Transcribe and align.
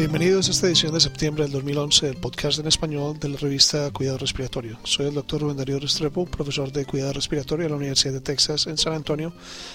Bienvenidos 0.00 0.48
a 0.48 0.52
esta 0.52 0.66
edición 0.66 0.94
de 0.94 1.00
septiembre 1.00 1.44
del 1.44 1.52
2011 1.52 2.06
del 2.06 2.16
podcast 2.16 2.58
en 2.58 2.66
español 2.66 3.20
de 3.20 3.28
la 3.28 3.36
revista 3.36 3.90
Cuidado 3.90 4.16
Respiratorio. 4.16 4.78
Soy 4.82 5.08
el 5.08 5.12
doctor 5.12 5.42
Rubén 5.42 5.58
Darío 5.58 5.78
Restrepo, 5.78 6.24
profesor 6.24 6.72
de 6.72 6.86
Cuidado 6.86 7.12
Respiratorio 7.12 7.64
de 7.64 7.68
la 7.68 7.76
Universidad 7.76 8.14
de 8.14 8.22
Texas 8.22 8.66
en 8.66 8.78
San 8.78 8.94
Antonio, 8.94 9.34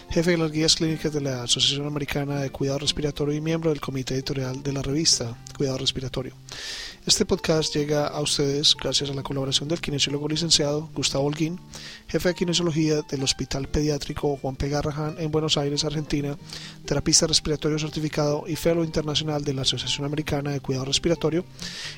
jefe 0.09 0.31
de 0.31 0.37
las 0.37 0.51
guías 0.51 0.77
clínicas 0.77 1.13
de 1.13 1.21
la 1.21 1.43
Asociación 1.43 1.85
Americana 1.85 2.39
de 2.39 2.49
Cuidado 2.49 2.79
Respiratorio 2.79 3.35
y 3.35 3.41
miembro 3.41 3.69
del 3.69 3.79
comité 3.79 4.15
editorial 4.15 4.63
de 4.63 4.73
la 4.73 4.81
revista 4.81 5.37
Cuidado 5.55 5.77
Respiratorio. 5.77 6.33
Este 7.05 7.23
podcast 7.23 7.75
llega 7.75 8.07
a 8.07 8.19
ustedes 8.19 8.75
gracias 8.75 9.11
a 9.11 9.13
la 9.13 9.21
colaboración 9.21 9.69
del 9.69 9.79
kinesiólogo 9.79 10.27
licenciado 10.27 10.89
Gustavo 10.95 11.25
Holguín, 11.25 11.59
jefe 12.07 12.29
de 12.29 12.35
kinesiología 12.35 13.03
del 13.03 13.21
Hospital 13.21 13.67
Pediátrico 13.67 14.35
Juan 14.37 14.55
P. 14.55 14.69
Garrahan 14.69 15.17
en 15.19 15.29
Buenos 15.29 15.55
Aires, 15.55 15.85
Argentina, 15.85 16.35
terapista 16.83 17.27
respiratorio 17.27 17.77
certificado 17.77 18.45
y 18.47 18.55
fellow 18.55 18.83
internacional 18.83 19.43
de 19.43 19.53
la 19.53 19.61
Asociación 19.61 20.05
Americana 20.05 20.14
de 20.15 20.59
Cuidado 20.61 20.85
Respiratorio, 20.85 21.45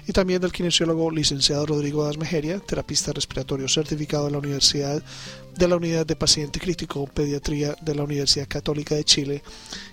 y 0.08 0.12
también 0.12 0.42
del 0.42 0.52
kinesiólogo 0.52 1.12
licenciado 1.12 1.66
Rodrigo 1.66 2.06
Dasmejeria, 2.06 2.60
terapista 2.60 3.14
respiratorio 3.14 3.68
certificado 3.68 4.26
de 4.26 4.32
la 4.32 4.40
Universidad 4.40 5.04
de 5.56 5.68
la 5.68 5.76
Unidad 5.76 6.06
de 6.06 6.16
Paciente 6.16 6.60
Crítico 6.60 7.08
Pediatría 7.08 7.76
de 7.82 7.96
la 7.96 8.04
Universidad 8.04 8.48
Católica 8.48 8.96
de 8.96 9.04
Chile 9.04 9.44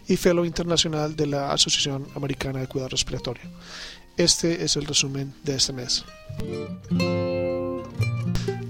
y 0.06 0.16
fellow 0.16 0.44
internacional 0.44 1.16
de 1.16 1.26
la 1.26 1.52
Asociación 1.52 2.06
Americana 2.14 2.60
de 2.60 2.68
Cuidado 2.68 2.90
Respiratorio. 2.90 3.44
Este 4.16 4.64
es 4.64 4.76
el 4.76 4.84
resumen 4.84 5.34
de 5.42 5.56
este 5.56 5.72
mes. 5.72 6.04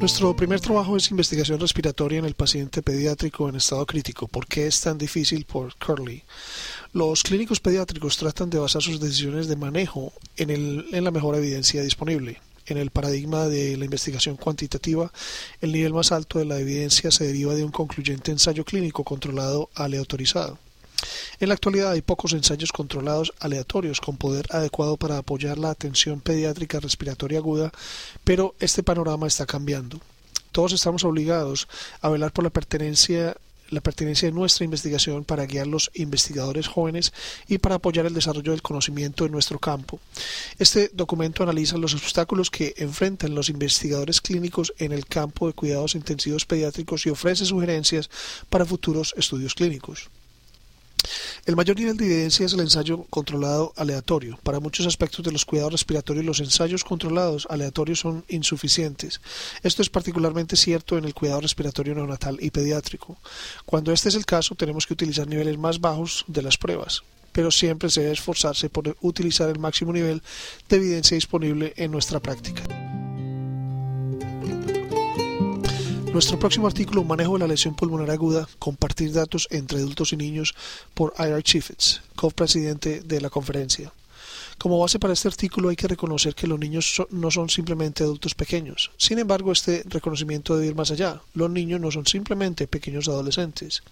Nuestro 0.05 0.37
primer 0.37 0.61
trabajo 0.61 0.97
es 0.97 1.11
investigación 1.11 1.59
respiratoria 1.59 2.19
en 2.19 2.27
el 2.27 2.35
paciente 2.35 2.83
pediátrico 2.83 3.49
en 3.49 3.57
estado 3.57 3.87
crítico. 3.87 4.29
¿Por 4.29 4.47
qué 4.47 4.67
es 4.67 4.81
tan 4.81 4.99
difícil 4.99 5.47
por 5.47 5.75
Curly? 5.77 6.23
Los 6.95 7.25
clínicos 7.25 7.59
pediátricos 7.59 8.17
tratan 8.19 8.51
de 8.51 8.61
basar 8.61 8.81
sus 8.81 9.01
decisiones 9.01 9.49
de 9.49 9.57
manejo 9.57 10.13
en, 10.37 11.03
la 11.03 11.11
mejor 11.11 11.35
evidencia 11.35 11.83
disponible. 11.83 12.41
En 12.67 12.79
el 12.79 12.91
paradigma 12.91 13.49
de 13.49 13.77
la 13.77 13.87
investigación 13.87 14.37
cuantitativa, 14.37 15.11
el 15.61 15.73
nivel 15.73 15.93
más 15.93 16.13
alto 16.13 16.39
de 16.39 16.45
la 16.45 16.61
evidencia 16.61 17.11
se 17.11 17.27
deriva 17.27 17.57
de 17.57 17.65
un 17.65 17.73
concluyente 17.73 18.31
ensayo 18.31 18.65
clínico 18.65 19.03
controlado 19.03 19.71
aleatorizado. 19.75 20.57
En 21.41 21.49
la 21.49 21.55
actualidad 21.55 21.91
hay 21.91 22.01
pocos 22.01 22.33
ensayos 22.33 22.71
controlados 22.71 23.33
aleatorios 23.41 24.01
con 24.01 24.17
poder 24.17 24.47
adecuado 24.51 24.97
para 24.97 25.19
apoyar 25.19 25.59
la 25.59 25.71
atención 25.71 26.21
pediátrica 26.21 26.79
respiratoria 26.79 27.39
aguda, 27.39 27.73
pero 28.23 28.55
este 28.61 28.85
panorama 28.85 29.27
está 29.27 29.47
cambiando. 29.47 29.99
Todos 30.53 30.73
estamos 30.73 31.03
obligados 31.03 31.67
a 32.01 32.09
velar 32.09 32.33
por 32.33 32.45
la 32.45 32.51
pertenencia 32.51 33.37
la 33.75 33.81
pertenencia 33.81 34.29
de 34.29 34.35
nuestra 34.35 34.65
investigación 34.65 35.25
para 35.25 35.47
guiar 35.47 35.67
los 35.67 35.91
investigadores 35.95 36.69
jóvenes 36.69 37.13
y 37.49 37.59
para 37.59 37.77
apoyar 37.77 38.07
el 38.07 38.15
desarrollo 38.15 38.53
del 38.53 38.63
conocimiento 38.63 39.27
en 39.27 39.33
nuestro 39.33 39.59
campo. 39.59 40.01
Este 40.59 40.91
documento 40.93 41.43
analiza 41.43 41.77
los 41.77 41.95
obstáculos 41.95 42.51
que 42.51 42.75
enfrentan 42.79 43.35
los 43.35 43.49
investigadores 43.49 44.21
clínicos 44.21 44.73
en 44.79 44.93
el 44.93 45.07
campo 45.07 45.47
de 45.47 45.53
cuidados 45.53 45.95
intensivos 45.95 46.47
pediátricos 46.47 47.07
y 47.07 47.11
ofrece 47.11 47.45
sugerencias 47.45 48.09
para 48.49 48.65
futuros 48.65 49.15
estudios 49.17 49.55
clínicos. 49.55 50.09
El 51.47 51.57
mayor 51.57 51.77
nivel 51.77 51.99
de 51.99 52.07
evidencia 52.07 52.47
es 52.47 52.55
el 52.55 52.61
ensayo 52.61 53.05
controlado 53.11 53.75
aleatorio. 53.77 54.39
Para 54.43 54.61
muchos 54.61 54.87
aspectos 54.87 55.23
de 55.23 55.31
los 55.31 55.45
cuidados 55.45 55.73
respiratorios, 55.73 56.25
los 56.25 56.41
ensayos 56.41 56.85
controlados 56.85 57.47
aleatorios 57.51 58.01
son 58.01 58.25
insuficientes. 58.29 59.21
Esto 59.63 59.83
es 59.83 59.91
particularmente 59.91 60.57
cierto 60.57 60.97
en 60.97 61.05
el 61.05 61.13
cuidado 61.13 61.43
respiratorio 61.43 61.95
neonatal 61.95 62.39
y 62.41 62.51
pediátrico. 62.51 63.19
Cuando 63.67 63.93
este 63.93 64.09
es 64.09 64.15
el 64.15 64.25
caso, 64.25 64.55
tenemos 64.55 64.87
que 64.87 64.95
utilizar 64.95 65.29
niveles 65.29 65.59
más 65.59 65.81
bajos 65.81 66.25
de 66.29 66.43
las 66.43 66.57
pruebas 66.57 67.03
pero 67.33 67.51
siempre 67.51 67.91
se 67.91 68.01
debe 68.01 68.13
esforzarse 68.13 68.71
por 68.71 68.97
utilizar 69.01 69.51
el 69.51 69.59
máximo 69.59 69.93
nivel 69.93 70.23
de 70.69 70.77
evidencia 70.77 71.17
disponible 71.17 71.75
en 71.77 71.91
nuestra 71.91 72.21
práctica. 72.21 72.63
Nuestro 76.15 76.39
próximo 76.39 76.69
artículo, 76.69 77.03
Manejo 77.03 77.33
de 77.33 77.41
la 77.41 77.49
lesión 77.49 77.75
pulmonar 77.75 78.09
aguda, 78.09 78.47
compartir 78.61 79.13
datos 79.13 79.49
entre 79.51 79.79
adultos 79.79 80.13
y 80.13 80.17
niños, 80.17 80.55
por 80.95 81.13
IR 81.19 81.43
Chiefets, 81.43 82.03
co-presidente 82.15 83.01
de 83.01 83.21
la 83.21 83.31
conferencia. 83.31 83.93
Como 84.57 84.79
base 84.79 85.01
para 85.01 85.13
este 85.13 85.27
artículo 85.27 85.71
hay 85.71 85.77
que 85.77 85.89
reconocer 85.89 86.37
que 86.37 86.47
los 86.47 86.61
niños 86.61 87.03
no 87.11 87.33
son 87.33 87.51
simplemente 87.51 88.05
adultos 88.05 88.37
pequeños. 88.37 88.93
Sin 88.97 89.19
embargo, 89.19 89.51
este 89.51 89.83
reconocimiento 89.87 90.55
debe 90.55 90.69
ir 90.69 90.77
más 90.77 90.93
allá. 90.93 91.21
Los 91.35 91.51
niños 91.51 91.81
no 91.81 91.91
son 91.91 92.07
simplemente 92.07 92.69
pequeños 92.69 93.09
adolescentes. 93.09 93.83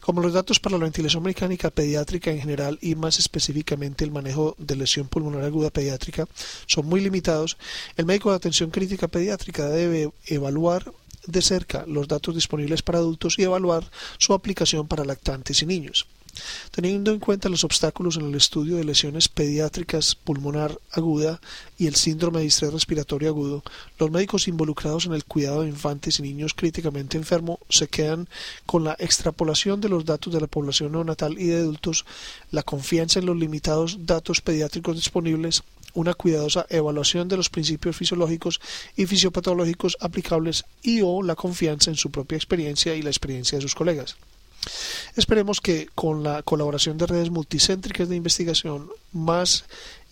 Como 0.00 0.20
los 0.20 0.32
datos 0.32 0.58
para 0.58 0.76
la 0.78 0.82
ventilación 0.82 1.22
mecánica 1.22 1.70
pediátrica 1.70 2.32
en 2.32 2.40
general 2.40 2.76
y 2.82 2.96
más 2.96 3.20
específicamente 3.20 4.04
el 4.04 4.10
manejo 4.10 4.56
de 4.58 4.74
lesión 4.74 5.06
pulmonar 5.06 5.44
aguda 5.44 5.70
pediátrica 5.70 6.26
son 6.66 6.86
muy 6.86 7.00
limitados, 7.00 7.56
el 7.96 8.04
médico 8.04 8.30
de 8.30 8.36
atención 8.36 8.70
crítica 8.70 9.06
pediátrica 9.06 9.68
debe 9.68 10.10
evaluar 10.26 10.92
de 11.26 11.42
cerca 11.42 11.84
los 11.86 12.08
datos 12.08 12.34
disponibles 12.34 12.82
para 12.82 12.98
adultos 12.98 13.38
y 13.38 13.42
evaluar 13.42 13.84
su 14.18 14.34
aplicación 14.34 14.86
para 14.88 15.04
lactantes 15.04 15.62
y 15.62 15.66
niños. 15.66 16.06
Teniendo 16.70 17.10
en 17.12 17.18
cuenta 17.18 17.50
los 17.50 17.64
obstáculos 17.64 18.16
en 18.16 18.24
el 18.24 18.34
estudio 18.34 18.76
de 18.76 18.84
lesiones 18.84 19.28
pediátricas 19.28 20.14
pulmonar 20.14 20.78
aguda 20.90 21.40
y 21.76 21.86
el 21.86 21.94
síndrome 21.94 22.38
de 22.38 22.44
distrés 22.44 22.72
respiratorio 22.72 23.28
agudo, 23.28 23.62
los 23.98 24.10
médicos 24.10 24.48
involucrados 24.48 25.04
en 25.04 25.12
el 25.12 25.24
cuidado 25.24 25.62
de 25.62 25.68
infantes 25.68 26.18
y 26.18 26.22
niños 26.22 26.54
críticamente 26.54 27.18
enfermos 27.18 27.58
se 27.68 27.88
quedan 27.88 28.28
con 28.64 28.82
la 28.82 28.96
extrapolación 28.98 29.82
de 29.82 29.90
los 29.90 30.06
datos 30.06 30.32
de 30.32 30.40
la 30.40 30.46
población 30.46 30.92
neonatal 30.92 31.38
y 31.38 31.48
de 31.48 31.58
adultos, 31.58 32.06
la 32.50 32.62
confianza 32.62 33.18
en 33.18 33.26
los 33.26 33.36
limitados 33.36 34.06
datos 34.06 34.40
pediátricos 34.40 34.96
disponibles 34.96 35.62
una 35.94 36.14
cuidadosa 36.14 36.66
evaluación 36.68 37.28
de 37.28 37.36
los 37.36 37.50
principios 37.50 37.96
fisiológicos 37.96 38.60
y 38.96 39.06
fisiopatológicos 39.06 39.96
aplicables 40.00 40.64
y 40.82 41.00
o 41.02 41.22
la 41.22 41.34
confianza 41.34 41.90
en 41.90 41.96
su 41.96 42.10
propia 42.10 42.36
experiencia 42.36 42.94
y 42.94 43.02
la 43.02 43.10
experiencia 43.10 43.58
de 43.58 43.62
sus 43.62 43.74
colegas. 43.74 44.16
Esperemos 45.16 45.60
que 45.60 45.88
con 45.94 46.22
la 46.22 46.42
colaboración 46.42 46.96
de 46.96 47.06
redes 47.06 47.30
multicéntricas 47.30 48.08
de 48.08 48.16
investigación 48.16 48.88
más 49.12 49.64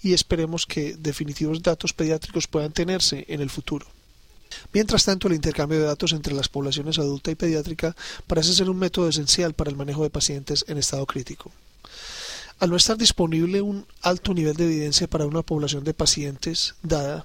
y 0.02 0.12
esperemos 0.12 0.66
que 0.66 0.96
definitivos 0.96 1.62
datos 1.62 1.92
pediátricos 1.92 2.46
puedan 2.46 2.72
tenerse 2.72 3.24
en 3.28 3.40
el 3.40 3.50
futuro. 3.50 3.86
Mientras 4.72 5.04
tanto, 5.04 5.28
el 5.28 5.34
intercambio 5.34 5.78
de 5.78 5.86
datos 5.86 6.12
entre 6.12 6.34
las 6.34 6.48
poblaciones 6.48 6.98
adulta 6.98 7.30
y 7.30 7.36
pediátrica 7.36 7.94
parece 8.26 8.52
ser 8.52 8.68
un 8.68 8.78
método 8.78 9.08
esencial 9.08 9.54
para 9.54 9.70
el 9.70 9.76
manejo 9.76 10.02
de 10.02 10.10
pacientes 10.10 10.64
en 10.68 10.78
estado 10.78 11.06
crítico. 11.06 11.52
Al 12.60 12.68
no 12.68 12.76
estar 12.76 12.98
disponible 12.98 13.62
un 13.62 13.86
alto 14.02 14.34
nivel 14.34 14.54
de 14.54 14.66
evidencia 14.66 15.08
para 15.08 15.24
una 15.24 15.40
población 15.40 15.82
de 15.82 15.94
pacientes 15.94 16.74
dada, 16.82 17.24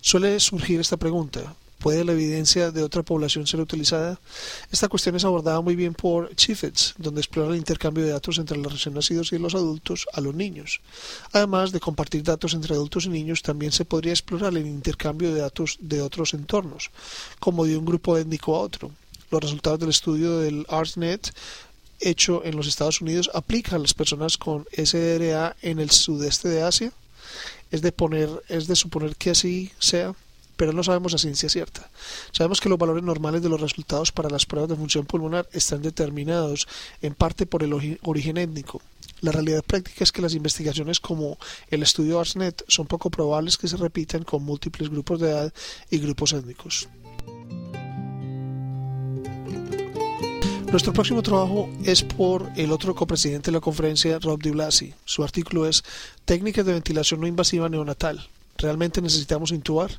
suele 0.00 0.38
surgir 0.38 0.78
esta 0.78 0.96
pregunta. 0.96 1.56
¿Puede 1.80 2.04
la 2.04 2.12
evidencia 2.12 2.70
de 2.70 2.84
otra 2.84 3.02
población 3.02 3.48
ser 3.48 3.58
utilizada? 3.58 4.20
Esta 4.70 4.86
cuestión 4.86 5.16
es 5.16 5.24
abordada 5.24 5.60
muy 5.62 5.74
bien 5.74 5.94
por 5.94 6.32
Chiefets, 6.36 6.94
donde 6.96 7.20
explora 7.20 7.50
el 7.50 7.56
intercambio 7.56 8.04
de 8.04 8.12
datos 8.12 8.38
entre 8.38 8.56
los 8.56 8.72
recién 8.72 8.94
nacidos 8.94 9.32
y 9.32 9.38
los 9.38 9.56
adultos 9.56 10.06
a 10.12 10.20
los 10.20 10.36
niños. 10.36 10.80
Además 11.32 11.72
de 11.72 11.80
compartir 11.80 12.22
datos 12.22 12.54
entre 12.54 12.74
adultos 12.74 13.06
y 13.06 13.08
niños, 13.08 13.42
también 13.42 13.72
se 13.72 13.84
podría 13.84 14.12
explorar 14.12 14.56
el 14.56 14.66
intercambio 14.66 15.34
de 15.34 15.40
datos 15.40 15.76
de 15.80 16.02
otros 16.02 16.34
entornos, 16.34 16.92
como 17.40 17.64
de 17.64 17.76
un 17.76 17.84
grupo 17.84 18.16
étnico 18.16 18.54
a 18.54 18.60
otro. 18.60 18.92
Los 19.30 19.42
resultados 19.42 19.80
del 19.80 19.90
estudio 19.90 20.38
del 20.38 20.64
ARTNET 20.68 21.32
hecho 22.00 22.44
en 22.44 22.56
los 22.56 22.66
Estados 22.66 23.00
Unidos 23.00 23.30
aplica 23.34 23.76
a 23.76 23.78
las 23.78 23.94
personas 23.94 24.38
con 24.38 24.66
SDRA 24.72 25.56
en 25.62 25.78
el 25.78 25.90
sudeste 25.90 26.48
de 26.48 26.62
Asia. 26.62 26.92
Es 27.70 27.82
de 27.82 27.92
poner, 27.92 28.28
es 28.48 28.66
de 28.66 28.76
suponer 28.76 29.16
que 29.16 29.30
así 29.30 29.70
sea, 29.78 30.14
pero 30.56 30.72
no 30.72 30.82
sabemos 30.82 31.14
a 31.14 31.18
ciencia 31.18 31.48
cierta. 31.48 31.88
Sabemos 32.32 32.60
que 32.60 32.68
los 32.68 32.78
valores 32.78 33.04
normales 33.04 33.42
de 33.42 33.48
los 33.48 33.60
resultados 33.60 34.10
para 34.10 34.28
las 34.30 34.44
pruebas 34.44 34.68
de 34.68 34.76
función 34.76 35.06
pulmonar 35.06 35.48
están 35.52 35.82
determinados 35.82 36.66
en 37.00 37.14
parte 37.14 37.46
por 37.46 37.62
el 37.62 37.98
origen 38.02 38.36
étnico. 38.36 38.82
La 39.20 39.32
realidad 39.32 39.64
práctica 39.64 40.04
es 40.04 40.12
que 40.12 40.22
las 40.22 40.34
investigaciones 40.34 41.00
como 41.00 41.38
el 41.70 41.82
estudio 41.82 42.20
ARSNET 42.20 42.64
son 42.68 42.86
poco 42.86 43.10
probables 43.10 43.56
que 43.56 43.68
se 43.68 43.76
repitan 43.76 44.24
con 44.24 44.44
múltiples 44.44 44.90
grupos 44.90 45.20
de 45.20 45.30
edad 45.30 45.52
y 45.90 45.98
grupos 45.98 46.32
étnicos. 46.32 46.88
Nuestro 50.70 50.92
próximo 50.92 51.22
trabajo 51.22 51.70
es 51.82 52.02
por 52.02 52.50
el 52.54 52.72
otro 52.72 52.94
copresidente 52.94 53.46
de 53.46 53.52
la 53.52 53.60
conferencia, 53.60 54.18
Rob 54.18 54.42
DiBlasi. 54.42 54.92
Su 55.06 55.24
artículo 55.24 55.66
es 55.66 55.82
Técnicas 56.26 56.66
de 56.66 56.74
ventilación 56.74 57.22
no 57.22 57.26
invasiva 57.26 57.70
neonatal. 57.70 58.28
¿Realmente 58.58 59.00
necesitamos 59.00 59.50
intubar? 59.50 59.90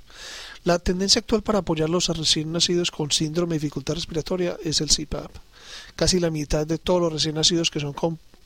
La 0.65 0.77
tendencia 0.77 1.21
actual 1.21 1.41
para 1.41 1.59
apoyar 1.59 1.89
los 1.89 2.07
recién 2.09 2.51
nacidos 2.51 2.91
con 2.91 3.09
síndrome 3.09 3.55
de 3.55 3.61
dificultad 3.61 3.95
respiratoria 3.95 4.57
es 4.63 4.79
el 4.79 4.89
CPAP. 4.89 5.31
Casi 5.95 6.19
la 6.19 6.29
mitad 6.29 6.67
de 6.67 6.77
todos 6.77 7.01
los 7.01 7.13
recién 7.13 7.33
nacidos 7.33 7.71
que 7.71 7.79
son 7.79 7.95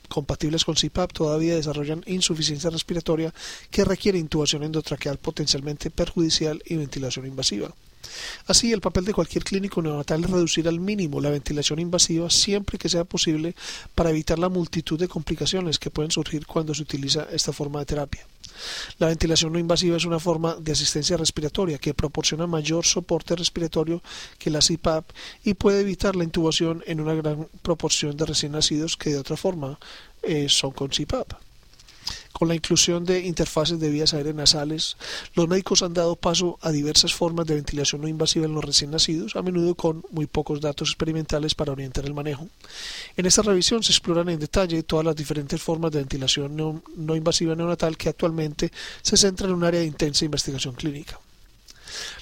compatibles 0.08 0.64
con 0.64 0.75
CPAP 0.75 1.12
todavía 1.12 1.56
desarrollan 1.56 2.06
insuficiencia 2.08 2.70
respiratoria 2.70 3.34
que 3.70 3.84
requiere 3.84 4.18
intubación 4.18 4.64
endotraqueal 4.64 5.18
potencialmente 5.18 5.92
perjudicial 5.92 6.64
y 6.66 6.78
ventilación 6.78 7.25
invasiva. 7.25 7.74
Así, 8.48 8.72
el 8.72 8.82
papel 8.82 9.06
de 9.06 9.14
cualquier 9.14 9.44
clínico 9.44 9.82
neonatal 9.82 10.24
es 10.24 10.30
reducir 10.30 10.68
al 10.68 10.80
mínimo 10.80 11.22
la 11.22 11.30
ventilación 11.30 11.80
invasiva 11.80 12.30
siempre 12.30 12.78
que 12.78 12.90
sea 12.90 13.04
posible 13.04 13.56
para 13.96 14.10
evitar 14.10 14.40
la 14.40 14.50
multitud 14.50 15.00
de 15.00 15.08
complicaciones 15.08 15.80
que 15.80 15.90
pueden 15.90 16.12
surgir 16.12 16.46
cuando 16.46 16.74
se 16.74 16.82
utiliza 16.82 17.28
esta 17.32 17.54
forma 17.54 17.80
de 17.80 17.86
terapia. 17.86 18.26
La 19.00 19.08
ventilación 19.08 19.54
no 19.54 19.60
invasiva 19.60 19.98
es 19.98 20.06
una 20.06 20.20
forma 20.20 20.56
de 20.56 20.72
asistencia 20.72 21.18
respiratoria 21.18 21.78
que 21.78 21.94
proporciona 21.94 22.48
mayor 22.48 22.86
soporte 22.86 23.36
respiratorio 23.36 24.02
que 24.38 24.50
la 24.50 24.60
CPAP 24.60 25.10
y 25.44 25.54
puede 25.56 25.82
evitar 25.82 26.16
la 26.16 26.24
intubación 26.24 26.84
en 26.86 27.02
una 27.02 27.14
gran 27.14 27.48
proporción 27.62 28.16
de 28.18 28.26
recién 28.26 28.52
nacidos 28.52 28.98
que 28.98 29.12
de 29.12 29.18
otra 29.18 29.38
forma 29.38 29.80
eh, 30.22 30.48
son 30.50 30.72
con 30.72 30.90
CPAP. 30.90 31.34
Con 32.34 32.48
la 32.48 32.56
inclusión 32.56 33.06
de 33.06 33.20
interfaces 33.20 33.80
de 33.80 33.92
vías 33.92 34.16
aéreas 34.16 34.36
nasales, 34.36 34.98
los 35.36 35.48
médicos 35.48 35.84
han 35.84 35.94
dado 35.94 36.16
paso 36.16 36.58
a 36.62 36.72
diversas 36.72 37.14
formas 37.14 37.46
de 37.46 37.54
ventilación 37.54 38.02
no 38.02 38.08
invasiva 38.08 38.48
en 38.48 38.56
los 38.56 38.66
recién 38.66 38.90
nacidos, 38.90 39.36
a 39.36 39.44
menudo 39.44 39.76
con 39.76 40.04
muy 40.10 40.26
pocos 40.26 40.60
datos 40.60 40.90
experimentales 40.90 41.54
para 41.54 41.72
orientar 41.72 42.06
el 42.06 42.16
manejo. 42.16 42.48
En 43.16 43.28
esta 43.28 43.44
revisión 43.44 43.84
se 43.84 43.92
exploran 43.92 44.30
en 44.30 44.40
detalle 44.40 44.82
todas 44.82 45.06
las 45.06 45.16
diferentes 45.16 45.62
formas 45.62 45.92
de 45.92 46.00
ventilación 46.00 46.58
no, 46.58 47.16
invasiva 47.16 47.56
neonatal 47.56 47.98
que 47.98 48.10
actualmente 48.10 48.72
se 49.04 49.16
centra 49.16 49.48
en 49.48 49.54
un 49.54 49.64
área 49.64 49.82
de 49.82 49.86
intensa 49.86 50.26
investigación 50.26 50.74
clínica. 50.74 51.20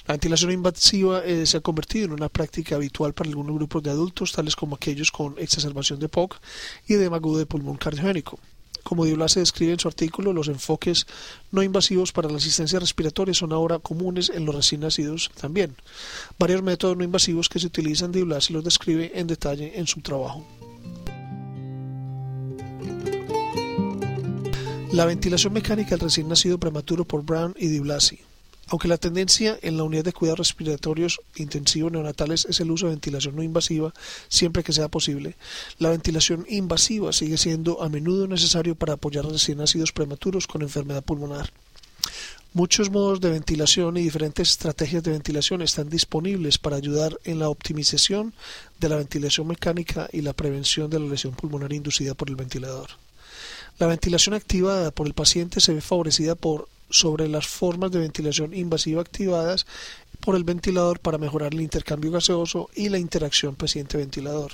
La 0.06 0.12
ventilación 0.12 0.52
invasiva 0.52 1.24
eh, 1.24 1.46
se 1.46 1.56
ha 1.56 1.60
convertido 1.60 2.04
en 2.04 2.12
una 2.12 2.28
práctica 2.28 2.74
habitual 2.74 3.14
para 3.14 3.30
algunos 3.30 3.56
grupos 3.56 3.82
de 3.82 3.90
adultos, 3.90 4.32
tales 4.32 4.56
como 4.56 4.76
aquellos 4.76 5.10
con 5.10 5.36
exacerbación 5.38 5.98
de 5.98 6.10
POC 6.10 6.38
y 6.86 6.94
edema 6.94 7.16
agudo 7.16 7.38
de 7.38 7.46
pulmón 7.46 7.78
cardiogénico. 7.78 8.38
Como 8.82 9.04
se 9.28 9.40
describe 9.40 9.72
en 9.72 9.78
su 9.78 9.88
artículo, 9.88 10.32
los 10.32 10.48
enfoques 10.48 11.06
no 11.50 11.62
invasivos 11.62 12.12
para 12.12 12.28
la 12.28 12.36
asistencia 12.36 12.80
respiratoria 12.80 13.34
son 13.34 13.52
ahora 13.52 13.78
comunes 13.78 14.30
en 14.34 14.44
los 14.44 14.54
recién 14.54 14.80
nacidos 14.80 15.30
también. 15.40 15.76
Varios 16.38 16.62
métodos 16.62 16.96
no 16.96 17.04
invasivos 17.04 17.48
que 17.48 17.58
se 17.58 17.66
utilizan 17.66 18.12
Blasi 18.22 18.52
los 18.52 18.64
describe 18.64 19.12
en 19.14 19.26
detalle 19.26 19.78
en 19.78 19.86
su 19.86 20.00
trabajo. 20.00 20.44
La 24.92 25.06
ventilación 25.06 25.54
mecánica 25.54 25.90
del 25.90 26.00
recién 26.00 26.28
nacido 26.28 26.58
prematuro 26.58 27.06
por 27.06 27.24
Brown 27.24 27.54
y 27.56 27.68
Di 27.68 27.78
Blasi. 27.78 28.20
Aunque 28.72 28.88
la 28.88 28.96
tendencia 28.96 29.58
en 29.60 29.76
la 29.76 29.82
unidad 29.82 30.04
de 30.04 30.14
cuidados 30.14 30.38
respiratorios 30.38 31.20
intensivos 31.36 31.92
neonatales 31.92 32.46
es 32.48 32.58
el 32.58 32.70
uso 32.70 32.86
de 32.86 32.92
ventilación 32.92 33.36
no 33.36 33.42
invasiva 33.42 33.92
siempre 34.28 34.64
que 34.64 34.72
sea 34.72 34.88
posible, 34.88 35.36
la 35.78 35.90
ventilación 35.90 36.46
invasiva 36.48 37.12
sigue 37.12 37.36
siendo 37.36 37.82
a 37.82 37.90
menudo 37.90 38.26
necesario 38.26 38.74
para 38.74 38.94
apoyar 38.94 39.26
recién 39.26 39.58
nacidos 39.58 39.92
prematuros 39.92 40.46
con 40.46 40.62
enfermedad 40.62 41.04
pulmonar. 41.04 41.52
Muchos 42.54 42.90
modos 42.90 43.20
de 43.20 43.28
ventilación 43.28 43.98
y 43.98 44.04
diferentes 44.04 44.52
estrategias 44.52 45.02
de 45.02 45.10
ventilación 45.10 45.60
están 45.60 45.90
disponibles 45.90 46.56
para 46.56 46.76
ayudar 46.76 47.20
en 47.24 47.40
la 47.40 47.50
optimización 47.50 48.32
de 48.80 48.88
la 48.88 48.96
ventilación 48.96 49.48
mecánica 49.48 50.08
y 50.14 50.22
la 50.22 50.32
prevención 50.32 50.88
de 50.88 50.98
la 50.98 51.08
lesión 51.08 51.34
pulmonar 51.34 51.74
inducida 51.74 52.14
por 52.14 52.30
el 52.30 52.36
ventilador. 52.36 52.88
La 53.78 53.86
ventilación 53.86 54.34
activada 54.34 54.92
por 54.92 55.06
el 55.06 55.12
paciente 55.12 55.60
se 55.60 55.74
ve 55.74 55.82
favorecida 55.82 56.34
por 56.36 56.68
sobre 56.92 57.28
las 57.28 57.48
formas 57.48 57.90
de 57.90 57.98
ventilación 57.98 58.54
invasiva 58.54 59.00
activadas 59.00 59.66
por 60.20 60.36
el 60.36 60.44
ventilador 60.44 61.00
para 61.00 61.18
mejorar 61.18 61.52
el 61.52 61.60
intercambio 61.60 62.12
gaseoso 62.12 62.70
y 62.76 62.88
la 62.88 62.98
interacción 62.98 63.56
paciente-ventilador. 63.56 64.52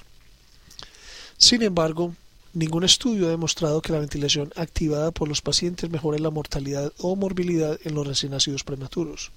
Sin 1.37 1.63
embargo, 1.63 2.15
ningún 2.55 2.85
estudio 2.85 3.27
ha 3.27 3.31
demostrado 3.31 3.83
que 3.83 3.93
la 3.93 3.99
ventilación 3.99 4.51
activada 4.57 5.11
por 5.11 5.29
los 5.29 5.43
pacientes 5.43 5.91
mejore 5.91 6.21
la 6.21 6.31
mortalidad 6.31 6.93
o 6.99 7.15
morbilidad 7.17 7.79
en 7.85 7.95
los 7.95 8.07
recién 8.07 8.33
nacidos 8.33 8.65
prematuros. 8.65 9.31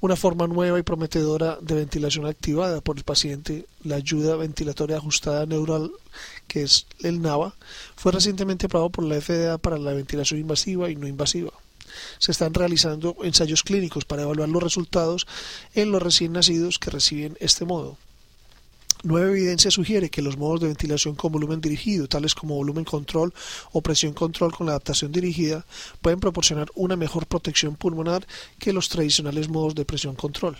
Una 0.00 0.16
forma 0.16 0.46
nueva 0.46 0.78
y 0.78 0.82
prometedora 0.82 1.58
de 1.60 1.74
ventilación 1.74 2.26
activada 2.26 2.80
por 2.80 2.98
el 2.98 3.04
paciente, 3.04 3.64
la 3.82 3.96
ayuda 3.96 4.36
ventilatoria 4.36 4.98
ajustada 4.98 5.46
neural, 5.46 5.90
que 6.48 6.62
es 6.62 6.86
el 7.00 7.22
NAVA, 7.22 7.54
fue 7.96 8.12
recientemente 8.12 8.66
aprobado 8.66 8.90
por 8.90 9.04
la 9.04 9.20
FDA 9.20 9.58
para 9.58 9.78
la 9.78 9.94
ventilación 9.94 10.38
invasiva 10.38 10.90
y 10.90 10.96
no 10.96 11.08
invasiva 11.08 11.52
se 12.18 12.32
están 12.32 12.54
realizando 12.54 13.16
ensayos 13.22 13.62
clínicos 13.62 14.04
para 14.04 14.22
evaluar 14.22 14.48
los 14.48 14.62
resultados 14.62 15.26
en 15.74 15.90
los 15.90 16.02
recién 16.02 16.32
nacidos 16.32 16.78
que 16.78 16.90
reciben 16.90 17.36
este 17.40 17.64
modo. 17.64 17.98
Nueva 19.04 19.30
evidencia 19.30 19.70
sugiere 19.72 20.10
que 20.10 20.22
los 20.22 20.36
modos 20.36 20.60
de 20.60 20.68
ventilación 20.68 21.16
con 21.16 21.32
volumen 21.32 21.60
dirigido, 21.60 22.06
tales 22.06 22.36
como 22.36 22.54
volumen 22.54 22.84
control 22.84 23.34
o 23.72 23.80
presión 23.80 24.12
control 24.12 24.52
con 24.52 24.66
la 24.66 24.72
adaptación 24.72 25.10
dirigida, 25.10 25.66
pueden 26.00 26.20
proporcionar 26.20 26.68
una 26.76 26.94
mejor 26.94 27.26
protección 27.26 27.74
pulmonar 27.74 28.24
que 28.60 28.72
los 28.72 28.88
tradicionales 28.88 29.48
modos 29.48 29.74
de 29.74 29.84
presión 29.84 30.14
control 30.14 30.56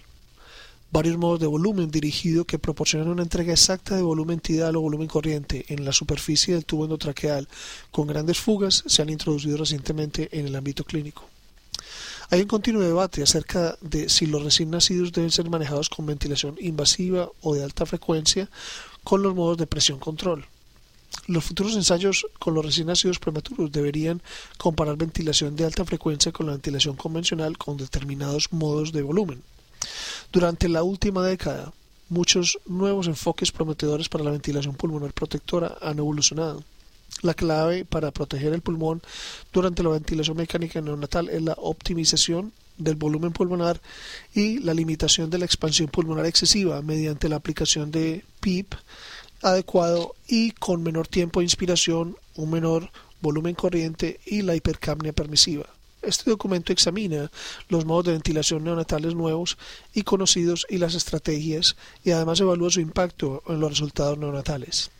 varios 0.92 1.16
modos 1.16 1.40
de 1.40 1.46
volumen 1.46 1.90
dirigido 1.90 2.44
que 2.44 2.58
proporcionan 2.58 3.08
una 3.08 3.22
entrega 3.22 3.52
exacta 3.52 3.96
de 3.96 4.02
volumen 4.02 4.40
tidal 4.40 4.76
o 4.76 4.82
volumen 4.82 5.08
corriente 5.08 5.64
en 5.68 5.86
la 5.86 5.92
superficie 5.92 6.54
del 6.54 6.66
tubo 6.66 6.84
endotraqueal 6.84 7.48
con 7.90 8.06
grandes 8.06 8.38
fugas 8.38 8.84
se 8.86 9.00
han 9.00 9.08
introducido 9.08 9.56
recientemente 9.56 10.28
en 10.38 10.46
el 10.46 10.54
ámbito 10.54 10.84
clínico. 10.84 11.24
Hay 12.28 12.42
un 12.42 12.48
continuo 12.48 12.82
debate 12.82 13.22
acerca 13.22 13.76
de 13.80 14.08
si 14.10 14.26
los 14.26 14.42
recién 14.42 14.70
nacidos 14.70 15.12
deben 15.12 15.30
ser 15.30 15.48
manejados 15.48 15.88
con 15.88 16.06
ventilación 16.06 16.56
invasiva 16.60 17.30
o 17.40 17.54
de 17.54 17.64
alta 17.64 17.86
frecuencia 17.86 18.48
con 19.02 19.22
los 19.22 19.34
modos 19.34 19.56
de 19.56 19.66
presión 19.66 19.98
control. 19.98 20.44
Los 21.26 21.44
futuros 21.44 21.74
ensayos 21.74 22.26
con 22.38 22.54
los 22.54 22.64
recién 22.64 22.86
nacidos 22.86 23.18
prematuros 23.18 23.72
deberían 23.72 24.22
comparar 24.58 24.96
ventilación 24.96 25.56
de 25.56 25.64
alta 25.64 25.84
frecuencia 25.84 26.32
con 26.32 26.46
la 26.46 26.52
ventilación 26.52 26.96
convencional 26.96 27.56
con 27.58 27.76
determinados 27.76 28.52
modos 28.52 28.92
de 28.92 29.02
volumen. 29.02 29.42
Durante 30.32 30.66
la 30.70 30.82
última 30.82 31.22
década, 31.22 31.74
muchos 32.08 32.58
nuevos 32.64 33.06
enfoques 33.06 33.52
prometedores 33.52 34.08
para 34.08 34.24
la 34.24 34.30
ventilación 34.30 34.74
pulmonar 34.74 35.12
protectora 35.12 35.76
han 35.82 35.98
evolucionado. 35.98 36.64
La 37.20 37.34
clave 37.34 37.84
para 37.84 38.10
proteger 38.12 38.54
el 38.54 38.62
pulmón 38.62 39.02
durante 39.52 39.82
la 39.82 39.90
ventilación 39.90 40.38
mecánica 40.38 40.80
neonatal 40.80 41.28
es 41.28 41.42
la 41.42 41.52
optimización 41.58 42.50
del 42.78 42.94
volumen 42.94 43.32
pulmonar 43.32 43.82
y 44.32 44.58
la 44.60 44.72
limitación 44.72 45.28
de 45.28 45.36
la 45.36 45.44
expansión 45.44 45.88
pulmonar 45.88 46.24
excesiva 46.24 46.80
mediante 46.80 47.28
la 47.28 47.36
aplicación 47.36 47.90
de 47.90 48.24
PIP 48.40 48.72
adecuado 49.42 50.14
y 50.26 50.52
con 50.52 50.82
menor 50.82 51.08
tiempo 51.08 51.40
de 51.40 51.44
inspiración, 51.44 52.16
un 52.36 52.50
menor 52.50 52.90
volumen 53.20 53.54
corriente 53.54 54.18
y 54.24 54.40
la 54.40 54.56
hipercapnia 54.56 55.12
permisiva. 55.12 55.66
Este 56.02 56.30
documento 56.30 56.72
examina 56.72 57.30
los 57.68 57.84
modos 57.84 58.06
de 58.06 58.12
ventilación 58.12 58.64
neonatales 58.64 59.14
nuevos 59.14 59.56
y 59.94 60.02
conocidos 60.02 60.66
y 60.68 60.78
las 60.78 60.94
estrategias 60.94 61.76
y 62.04 62.10
además 62.10 62.40
evalúa 62.40 62.70
su 62.70 62.80
impacto 62.80 63.42
en 63.48 63.60
los 63.60 63.70
resultados 63.70 64.18
neonatales. 64.18 64.90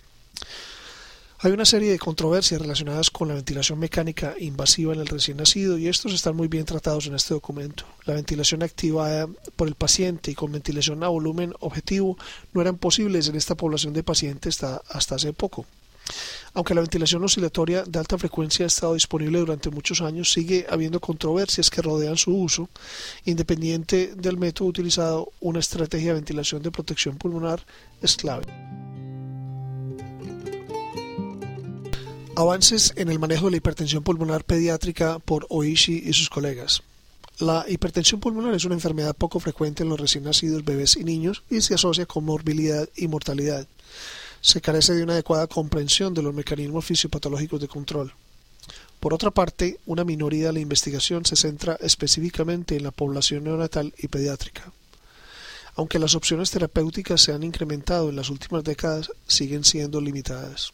Hay 1.44 1.50
una 1.50 1.64
serie 1.64 1.90
de 1.90 1.98
controversias 1.98 2.60
relacionadas 2.60 3.10
con 3.10 3.26
la 3.26 3.34
ventilación 3.34 3.80
mecánica 3.80 4.36
invasiva 4.38 4.94
en 4.94 5.00
el 5.00 5.08
recién 5.08 5.38
nacido 5.38 5.76
y 5.76 5.88
estos 5.88 6.12
están 6.12 6.36
muy 6.36 6.46
bien 6.46 6.64
tratados 6.64 7.08
en 7.08 7.16
este 7.16 7.34
documento. 7.34 7.84
La 8.04 8.14
ventilación 8.14 8.62
activada 8.62 9.28
por 9.56 9.66
el 9.66 9.74
paciente 9.74 10.30
y 10.30 10.36
con 10.36 10.52
ventilación 10.52 11.02
a 11.02 11.08
volumen 11.08 11.52
objetivo 11.58 12.16
no 12.52 12.60
eran 12.60 12.78
posibles 12.78 13.26
en 13.26 13.34
esta 13.34 13.56
población 13.56 13.92
de 13.92 14.04
pacientes 14.04 14.62
hasta 14.62 15.16
hace 15.16 15.32
poco. 15.32 15.66
Aunque 16.54 16.74
la 16.74 16.82
ventilación 16.82 17.24
oscilatoria 17.24 17.82
de 17.84 17.98
alta 17.98 18.18
frecuencia 18.18 18.64
ha 18.64 18.66
estado 18.66 18.94
disponible 18.94 19.38
durante 19.38 19.70
muchos 19.70 20.02
años, 20.02 20.30
sigue 20.30 20.66
habiendo 20.68 21.00
controversias 21.00 21.70
que 21.70 21.80
rodean 21.80 22.18
su 22.18 22.34
uso. 22.36 22.68
Independiente 23.24 24.12
del 24.14 24.36
método 24.36 24.68
utilizado, 24.68 25.32
una 25.40 25.60
estrategia 25.60 26.08
de 26.08 26.14
ventilación 26.14 26.62
de 26.62 26.70
protección 26.70 27.16
pulmonar 27.16 27.64
es 28.02 28.16
clave. 28.16 28.44
Avances 32.36 32.92
en 32.96 33.10
el 33.10 33.18
manejo 33.18 33.46
de 33.46 33.52
la 33.52 33.56
hipertensión 33.58 34.02
pulmonar 34.02 34.44
pediátrica 34.44 35.18
por 35.18 35.46
Oishi 35.48 36.02
y 36.04 36.12
sus 36.12 36.28
colegas. 36.28 36.82
La 37.38 37.64
hipertensión 37.66 38.20
pulmonar 38.20 38.54
es 38.54 38.64
una 38.66 38.74
enfermedad 38.74 39.16
poco 39.16 39.40
frecuente 39.40 39.82
en 39.82 39.88
los 39.88 39.98
recién 39.98 40.24
nacidos 40.24 40.64
bebés 40.64 40.96
y 40.96 41.04
niños 41.04 41.42
y 41.50 41.62
se 41.62 41.74
asocia 41.74 42.04
con 42.04 42.24
morbilidad 42.24 42.88
y 42.94 43.08
mortalidad 43.08 43.66
se 44.42 44.60
carece 44.60 44.92
de 44.92 45.04
una 45.04 45.14
adecuada 45.14 45.46
comprensión 45.46 46.12
de 46.12 46.20
los 46.20 46.34
mecanismos 46.34 46.84
fisiopatológicos 46.84 47.60
de 47.60 47.68
control. 47.68 48.12
Por 49.00 49.14
otra 49.14 49.30
parte, 49.30 49.80
una 49.86 50.04
minoría 50.04 50.48
de 50.48 50.52
la 50.52 50.60
investigación 50.60 51.24
se 51.24 51.36
centra 51.36 51.76
específicamente 51.80 52.76
en 52.76 52.82
la 52.82 52.90
población 52.90 53.44
neonatal 53.44 53.94
y 53.98 54.08
pediátrica. 54.08 54.72
Aunque 55.74 55.98
las 55.98 56.14
opciones 56.14 56.50
terapéuticas 56.50 57.22
se 57.22 57.32
han 57.32 57.44
incrementado 57.44 58.10
en 58.10 58.16
las 58.16 58.30
últimas 58.30 58.62
décadas, 58.62 59.10
siguen 59.26 59.64
siendo 59.64 60.00
limitadas. 60.00 60.72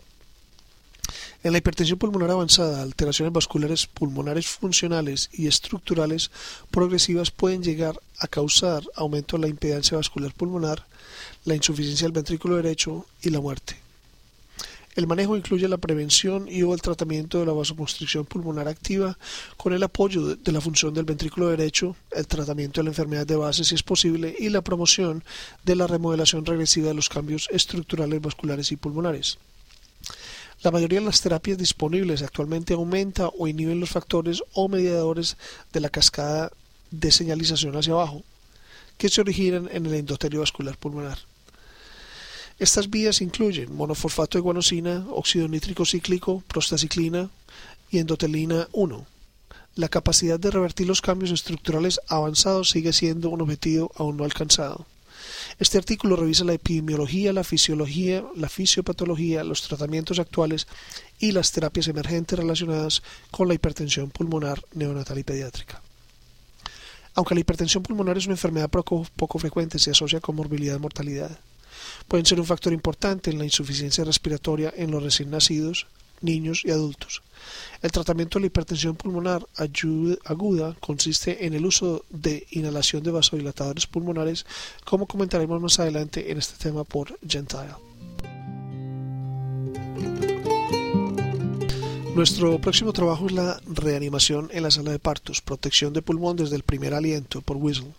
En 1.43 1.53
la 1.53 1.59
hipertensión 1.59 1.99
pulmonar 1.99 2.31
avanzada, 2.31 2.83
alteraciones 2.83 3.33
vasculares 3.33 3.87
pulmonares 3.87 4.47
funcionales 4.47 5.31
y 5.33 5.47
estructurales 5.47 6.31
progresivas 6.71 7.31
pueden 7.31 7.63
llegar 7.63 8.01
a 8.19 8.27
causar 8.27 8.83
aumento 8.95 9.37
de 9.37 9.43
la 9.43 9.49
impedancia 9.49 9.97
vascular 9.97 10.33
pulmonar, 10.35 10.85
la 11.45 11.55
insuficiencia 11.55 12.07
del 12.07 12.13
ventrículo 12.13 12.57
derecho 12.57 13.07
y 13.23 13.31
la 13.31 13.41
muerte. 13.41 13.77
El 14.99 15.07
manejo 15.07 15.37
incluye 15.37 15.69
la 15.69 15.77
prevención 15.77 16.49
y 16.49 16.65
o 16.65 16.75
el 16.75 16.83
tratamiento 16.83 17.39
de 17.39 17.47
la 17.47 17.53
vasoconstricción 17.53 18.25
pulmonar 18.25 18.67
activa 18.67 19.17
con 19.57 19.73
el 19.73 19.85
apoyo 19.85 20.35
de 20.35 20.51
la 20.51 20.61
función 20.61 20.93
del 20.93 21.05
ventrículo 21.05 21.47
derecho, 21.51 21.95
el 22.11 22.27
tratamiento 22.27 22.81
de 22.81 22.87
la 22.87 22.91
enfermedad 22.91 23.25
de 23.25 23.37
base 23.37 23.63
si 23.63 23.77
es 23.77 23.85
posible 23.85 24.35
y 24.37 24.49
la 24.49 24.61
promoción 24.61 25.23
de 25.65 25.77
la 25.77 25.87
remodelación 25.87 26.45
regresiva 26.45 26.89
de 26.89 26.95
los 26.95 27.09
cambios 27.09 27.49
estructurales 27.53 28.21
vasculares 28.21 28.73
y 28.73 28.77
pulmonares. 28.77 29.39
La 30.61 30.73
mayoría 30.73 30.99
de 30.99 31.07
las 31.07 31.21
terapias 31.21 31.57
disponibles 31.57 32.23
actualmente 32.23 32.75
aumenta 32.75 33.29
o 33.29 33.47
inhiben 33.47 33.79
los 33.79 33.91
factores 33.91 34.43
o 34.55 34.69
mediadores 34.69 35.37
de 35.73 35.81
la 35.81 35.89
cascada 35.89 36.51
de 36.91 37.13
señalización 37.13 37.77
hacia 37.77 37.93
abajo, 37.93 38.25
que 38.97 39.09
se 39.09 39.21
originan 39.21 39.69
en 39.71 39.87
el 39.87 39.95
endotelio 39.95 40.41
vascular 40.41 40.77
pulmonar. 40.77 41.19
Estas 42.59 42.91
vías 42.91 43.21
incluyen 43.21 43.73
monofosfato 43.73 44.37
de 44.37 44.43
guanosina, 44.43 45.07
óxido 45.11 45.47
nítrico 45.47 45.85
cíclico, 45.87 46.43
prostaciclina 46.49 47.31
y 47.93 47.99
endotelina 47.99 48.67
1. 48.73 49.07
La 49.77 49.89
capacidad 49.89 50.41
de 50.41 50.51
revertir 50.51 50.89
los 50.89 51.01
cambios 51.01 51.31
estructurales 51.31 52.01
avanzados 52.09 52.71
sigue 52.71 52.93
siendo 52.93 53.31
un 53.31 53.43
objetivo 53.43 53.93
aún 53.95 54.17
no 54.17 54.25
alcanzado. 54.25 54.87
Este 55.59 55.79
artículo 55.79 56.17
revisa 56.17 56.45
la 56.45 56.55
epidemiología, 56.55 57.33
la 57.33 57.45
fisiología, 57.45 58.25
la 58.37 58.49
fisiopatología, 58.49 59.45
los 59.45 59.63
tratamientos 59.63 60.19
actuales 60.19 60.67
y 61.19 61.33
las 61.33 61.53
terapias 61.53 61.89
emergentes 61.89 62.39
relacionadas 62.39 63.03
con 63.31 63.49
la 63.49 63.55
hipertensión 63.55 64.11
pulmonar 64.11 64.63
neonatal 64.75 65.19
y 65.19 65.25
pediátrica. 65.25 65.83
Aunque 67.15 67.35
la 67.35 67.41
hipertensión 67.41 67.83
pulmonar 67.83 68.17
es 68.17 68.27
una 68.27 68.35
enfermedad 68.35 68.71
poco, 68.71 69.39
frecuente, 69.39 69.79
se 69.79 69.91
asocia 69.91 70.21
con 70.21 70.37
morbilidad 70.37 70.77
y 70.77 70.81
mortalidad 70.81 71.39
pueden 72.07 72.27
ser 72.27 72.41
un 72.41 72.47
factor 72.47 72.73
importante 72.73 73.31
en 73.31 73.39
la 73.39 73.45
insuficiencia 73.45 74.05
respiratoria 74.05 74.73
en 74.77 74.91
los 74.91 75.03
recién 75.03 75.31
nacidos, 75.31 75.87
niños 76.21 76.63
y 76.65 76.71
adultos. 76.71 77.23
El 77.81 77.93
tratamiento 77.93 78.39
de 78.39 78.43
la 78.43 78.47
hipertensión 78.49 78.97
pulmonar 78.97 79.47
aguda 80.25 80.77
consiste 80.81 81.47
en 81.47 81.55
el 81.55 81.65
uso 81.65 82.05
de 82.11 82.47
inhalación 82.51 83.03
de 83.03 83.13
vasodilatadores 83.13 83.87
pulmonares, 83.87 84.47
como 84.85 85.07
comentaremos 85.07 85.61
más 85.61 85.79
adelante 85.79 86.31
en 86.31 86.39
este 86.39 86.63
tema 86.63 86.85
por 86.85 87.19
Gentile. 87.27 87.75
Nuestro 92.15 92.61
próximo 92.61 92.93
trabajo 92.93 93.27
es 93.27 93.33
la 93.33 93.61
reanimación 93.65 94.51
en 94.53 94.65
la 94.65 94.73
sala 94.73 94.91
de 94.91 94.99
partos, 94.99 95.41
protección 95.41 95.93
de 95.93 96.03
pulmón 96.03 96.37
desde 96.37 96.57
el 96.57 96.65
primer 96.65 96.93
aliento 96.93 97.43
por 97.43 97.59
Whistle. 97.59 97.93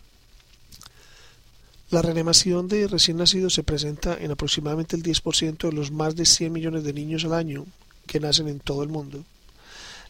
La 1.89 2.01
reanimación 2.01 2.67
de 2.67 2.88
recién 2.88 3.15
nacidos 3.15 3.53
se 3.53 3.63
presenta 3.63 4.17
en 4.19 4.31
aproximadamente 4.31 4.97
el 4.97 5.03
10% 5.03 5.69
de 5.69 5.71
los 5.71 5.89
más 5.91 6.17
de 6.17 6.25
100 6.25 6.51
millones 6.51 6.83
de 6.83 6.91
niños 6.91 7.23
al 7.23 7.33
año 7.33 7.65
que 8.09 8.19
nacen 8.19 8.47
en 8.47 8.59
todo 8.59 8.83
el 8.83 8.89
mundo. 8.89 9.23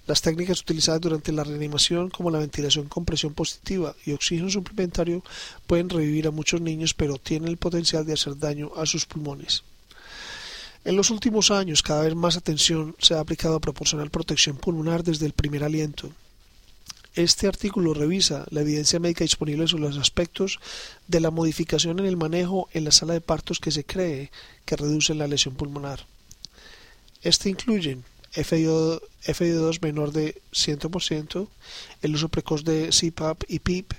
Las 0.08 0.22
técnicas 0.22 0.62
utilizadas 0.62 1.02
durante 1.02 1.32
la 1.32 1.44
reanimación, 1.44 2.10
como 2.10 2.32
la 2.32 2.40
ventilación 2.40 2.88
con 2.88 3.06
presión 3.06 3.34
positiva 3.34 3.96
y 4.06 4.14
oxígeno 4.14 4.50
suplementario, 4.50 5.24
pueden 5.68 5.90
revivir 5.90 6.26
a 6.26 6.32
muchos 6.32 6.62
niños, 6.62 6.96
pero 6.96 7.18
tienen 7.18 7.50
el 7.50 7.58
potencial 7.58 8.06
de 8.06 8.14
hacer 8.14 8.40
daño 8.40 8.72
a 8.76 8.86
sus 8.86 9.06
pulmones. 9.06 9.64
En 10.86 10.96
los 10.96 11.12
últimos 11.12 11.52
años, 11.52 11.84
cada 11.84 12.04
vez 12.04 12.16
más 12.16 12.38
atención 12.38 12.96
se 13.00 13.14
ha 13.14 13.20
aplicado 13.20 13.56
a 13.56 13.60
proporcionar 13.60 14.10
protección 14.10 14.58
pulmonar 14.58 15.04
desde 15.04 15.26
el 15.26 15.34
primer 15.34 15.64
aliento, 15.64 16.10
este 17.16 17.48
artículo 17.48 17.96
revisa 17.96 18.46
la 18.52 18.62
evidencia 18.62 19.00
médica 19.00 19.24
disponible 19.24 19.68
sobre 19.68 19.84
los 19.84 19.98
aspectos 19.98 20.60
de 21.08 21.20
la 21.20 21.32
modificación 21.32 22.00
en 22.00 22.06
el 22.06 22.18
manejo 22.18 22.70
en 22.72 22.86
la 22.86 22.92
sala 22.92 23.14
de 23.14 23.22
partos 23.22 23.60
que 23.60 23.72
se 23.72 23.84
cree 23.84 24.32
que 24.64 24.76
reducen 24.76 25.18
la 25.18 25.28
lesión 25.28 25.56
pulmonar. 25.56 26.06
Este 27.22 27.50
incluye 27.50 27.98
FIO2 28.34 29.82
menor 29.82 30.14
de 30.14 30.42
100%, 30.54 31.48
el 32.02 32.16
uso 32.16 32.30
precoz 32.30 32.64
de 32.64 32.90
CPAP 32.90 33.44
y 33.48 33.60
PIP, 33.60 33.94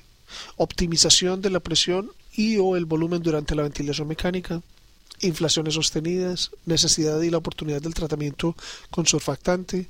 optimización 0.57 1.43
de 1.43 1.50
la 1.50 1.61
presión 1.61 2.11
y 2.33 2.57
o 2.57 2.77
el 2.77 2.87
volumen 2.87 3.23
durante 3.23 3.55
la 3.55 3.62
ventilación 3.62 4.09
mecánica, 4.09 4.62
inflaciones 5.21 5.75
sostenidas, 5.75 6.50
necesidad 6.65 7.21
y 7.21 7.31
la 7.31 7.39
oportunidad 7.39 7.83
del 7.83 7.93
tratamiento 7.93 8.57
con 8.91 9.07
surfactante, 9.07 9.89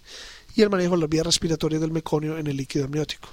y 0.57 0.63
el 0.63 0.71
manejo 0.71 0.97
de 0.97 1.03
las 1.03 1.11
vías 1.11 1.27
respiratorias 1.27 1.81
del 1.81 1.93
meconio 1.93 2.37
en 2.37 2.49
el 2.49 2.57
líquido 2.57 2.87
amniótico. 2.87 3.29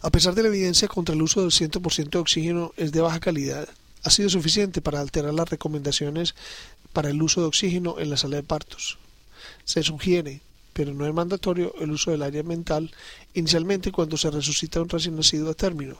A 0.00 0.08
pesar 0.08 0.34
de 0.34 0.42
la 0.42 0.48
evidencia 0.48 0.88
contra 0.88 1.14
el 1.14 1.20
uso 1.20 1.42
del 1.42 1.50
100% 1.50 2.08
de 2.08 2.18
oxígeno 2.18 2.72
es 2.78 2.90
de 2.92 3.02
baja 3.02 3.20
calidad, 3.20 3.68
ha 4.02 4.10
sido 4.10 4.28
suficiente 4.28 4.80
para 4.80 5.00
alterar 5.00 5.34
las 5.34 5.48
recomendaciones 5.48 6.34
para 6.92 7.10
el 7.10 7.22
uso 7.22 7.40
de 7.40 7.46
oxígeno 7.46 7.98
en 7.98 8.10
la 8.10 8.16
sala 8.16 8.36
de 8.36 8.42
partos. 8.42 8.98
Se 9.64 9.82
sugiere, 9.82 10.40
pero 10.72 10.94
no 10.94 11.06
es 11.06 11.14
mandatorio, 11.14 11.74
el 11.80 11.90
uso 11.90 12.10
del 12.10 12.22
aire 12.22 12.42
mental 12.42 12.90
inicialmente 13.34 13.92
cuando 13.92 14.16
se 14.16 14.30
resucita 14.30 14.80
un 14.80 14.88
recién 14.88 15.16
nacido 15.16 15.50
a 15.50 15.54
término 15.54 15.96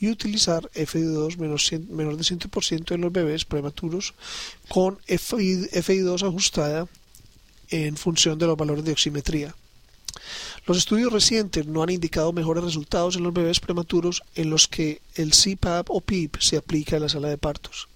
y 0.00 0.10
utilizar 0.10 0.68
FI2 0.72 1.36
menor 1.36 2.16
de 2.16 2.24
100% 2.24 2.94
en 2.94 3.00
los 3.00 3.12
bebés 3.12 3.44
prematuros 3.44 4.14
con 4.68 4.98
FI2 5.06 6.26
ajustada 6.26 6.88
en 7.70 7.96
función 7.96 8.38
de 8.38 8.46
los 8.46 8.56
valores 8.56 8.84
de 8.84 8.92
oximetría. 8.92 9.54
Los 10.66 10.78
estudios 10.78 11.12
recientes 11.12 11.66
no 11.66 11.82
han 11.82 11.90
indicado 11.90 12.32
mejores 12.32 12.64
resultados 12.64 13.16
en 13.16 13.22
los 13.22 13.32
bebés 13.32 13.60
prematuros 13.60 14.22
en 14.34 14.50
los 14.50 14.68
que 14.68 15.00
el 15.14 15.32
CPAP 15.32 15.90
o 15.90 16.00
PIP 16.00 16.36
se 16.40 16.56
aplica 16.56 16.96
en 16.96 17.02
la 17.02 17.08
sala 17.08 17.28
de 17.28 17.38
partos. 17.38 17.88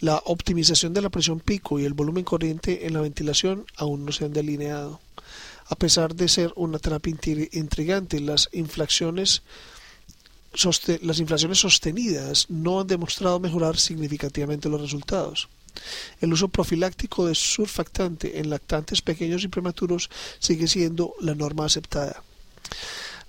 La 0.00 0.20
optimización 0.26 0.92
de 0.92 1.02
la 1.02 1.08
presión 1.08 1.40
pico 1.40 1.78
y 1.78 1.84
el 1.84 1.94
volumen 1.94 2.24
corriente 2.24 2.86
en 2.86 2.92
la 2.92 3.00
ventilación 3.00 3.64
aún 3.76 4.04
no 4.04 4.12
se 4.12 4.24
han 4.24 4.32
delineado. 4.32 5.00
A 5.68 5.76
pesar 5.76 6.14
de 6.14 6.28
ser 6.28 6.52
una 6.56 6.78
terapia 6.78 7.16
intrigante, 7.52 8.20
las 8.20 8.50
las 8.52 9.42
inflaciones 11.18 11.58
sostenidas 11.58 12.46
no 12.50 12.80
han 12.80 12.86
demostrado 12.86 13.40
mejorar 13.40 13.78
significativamente 13.78 14.68
los 14.68 14.80
resultados. 14.80 15.48
El 16.20 16.32
uso 16.32 16.48
profiláctico 16.48 17.26
de 17.26 17.34
surfactante 17.34 18.38
en 18.38 18.50
lactantes 18.50 19.02
pequeños 19.02 19.44
y 19.44 19.48
prematuros 19.48 20.10
sigue 20.38 20.68
siendo 20.68 21.14
la 21.20 21.34
norma 21.34 21.66
aceptada. 21.66 22.22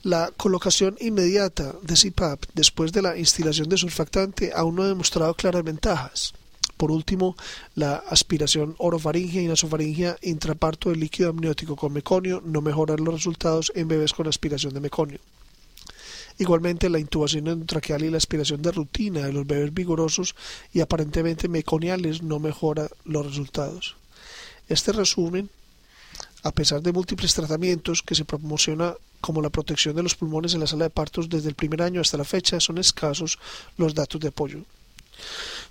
La 0.04 0.32
colocación 0.38 0.96
inmediata 1.00 1.74
de 1.82 1.96
CPAP 1.96 2.46
después 2.54 2.92
de 2.92 3.02
la 3.02 3.18
instilación 3.18 3.70
de 3.70 3.78
surfactante 3.78 4.52
aún 4.54 4.76
no 4.76 4.84
ha 4.84 4.88
demostrado 4.88 5.34
claras 5.34 5.64
ventajas. 5.64 6.34
Por 6.78 6.92
último, 6.92 7.36
la 7.74 7.96
aspiración 7.96 8.76
orofaringea 8.78 9.42
y 9.42 9.48
nasofaringea 9.48 10.18
intraparto 10.22 10.90
del 10.90 11.00
líquido 11.00 11.30
amniótico 11.30 11.76
con 11.76 11.94
meconio 11.94 12.42
no 12.46 12.62
mejora 12.62 12.96
los 12.98 13.14
resultados 13.14 13.72
en 13.76 13.88
bebés 13.88 14.14
con 14.14 14.28
aspiración 14.28 14.74
de 14.74 14.82
meconio. 14.82 15.20
Igualmente, 16.38 16.90
la 16.90 17.00
intubación 17.00 17.48
endotraqueal 17.48 18.04
y 18.04 18.10
la 18.10 18.18
aspiración 18.18 18.62
de 18.62 18.72
rutina 18.72 19.22
de 19.22 19.32
los 19.32 19.48
bebés 19.48 19.74
vigorosos 19.74 20.36
y 20.74 20.82
aparentemente 20.82 21.48
meconiales 21.48 22.22
no 22.24 22.40
mejora 22.40 22.90
los 23.06 23.26
resultados. 23.26 23.96
Este 24.68 24.92
resumen, 24.92 25.50
a 26.44 26.52
pesar 26.52 26.82
de 26.82 26.92
múltiples 26.92 27.34
tratamientos 27.34 28.02
que 28.02 28.16
se 28.16 28.26
promociona 28.26 28.96
como 29.22 29.42
la 29.42 29.50
protección 29.50 29.96
de 29.96 30.04
los 30.04 30.16
pulmones 30.16 30.54
en 30.54 30.60
la 30.60 30.68
sala 30.68 30.86
de 30.86 30.90
partos 30.90 31.30
desde 31.30 31.50
el 31.50 31.56
primer 31.56 31.82
año 31.82 32.02
hasta 32.02 32.18
la 32.18 32.26
fecha, 32.26 32.60
son 32.60 32.78
escasos 32.78 33.40
los 33.78 33.96
datos 33.96 34.20
de 34.20 34.28
apoyo. 34.28 34.60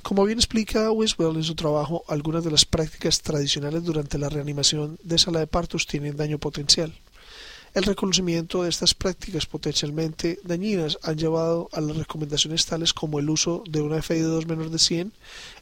Como 0.02 0.24
bien 0.24 0.38
explica 0.38 0.90
Wiswell 0.90 1.36
en 1.36 1.44
su 1.44 1.54
trabajo, 1.54 2.04
algunas 2.08 2.42
de 2.42 2.50
las 2.50 2.64
prácticas 2.64 3.20
tradicionales 3.20 3.84
durante 3.84 4.18
la 4.18 4.30
reanimación 4.30 4.98
de 5.02 5.18
sala 5.18 5.40
de 5.40 5.46
partos 5.46 5.86
tienen 5.86 6.16
daño 6.16 6.38
potencial. 6.38 6.92
El 7.74 7.82
reconocimiento 7.82 8.62
de 8.62 8.70
estas 8.70 8.94
prácticas 8.94 9.46
potencialmente 9.46 10.38
dañinas 10.44 10.96
han 11.02 11.18
llevado 11.18 11.68
a 11.72 11.80
las 11.80 11.96
recomendaciones 11.96 12.66
tales 12.66 12.94
como 12.94 13.18
el 13.18 13.28
uso 13.28 13.64
de 13.68 13.82
una 13.82 13.96
FI2 13.96 14.46
menor 14.46 14.70
de 14.70 14.78
100, 14.78 15.12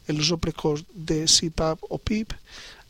el 0.07 0.19
uso 0.19 0.37
precoz 0.37 0.85
de 0.93 1.25
CPAP 1.25 1.79
o 1.89 1.97
PIP, 1.97 2.31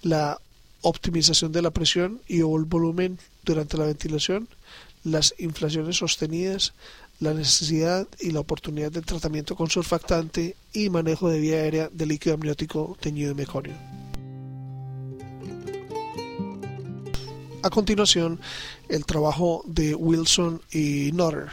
la 0.01 0.41
optimización 0.81 1.53
de 1.53 1.61
la 1.61 1.71
presión 1.71 2.19
y 2.27 2.41
o 2.41 2.57
el 2.57 2.65
volumen 2.65 3.17
durante 3.45 3.77
la 3.77 3.85
ventilación, 3.85 4.49
las 5.05 5.33
inflaciones 5.37 5.95
sostenidas, 5.95 6.73
la 7.21 7.33
necesidad 7.33 8.05
y 8.19 8.31
la 8.31 8.41
oportunidad 8.41 8.91
de 8.91 9.01
tratamiento 9.01 9.55
con 9.55 9.69
surfactante 9.69 10.57
y 10.73 10.89
manejo 10.89 11.29
de 11.29 11.39
vía 11.39 11.55
aérea 11.55 11.89
de 11.93 12.05
líquido 12.05 12.35
amniótico 12.35 12.97
teñido 12.99 13.29
de 13.29 13.35
meconio. 13.35 13.73
A 17.63 17.69
continuación, 17.69 18.41
el 18.89 19.05
trabajo 19.05 19.63
de 19.65 19.95
Wilson 19.95 20.61
y 20.73 21.11
Nutter, 21.13 21.47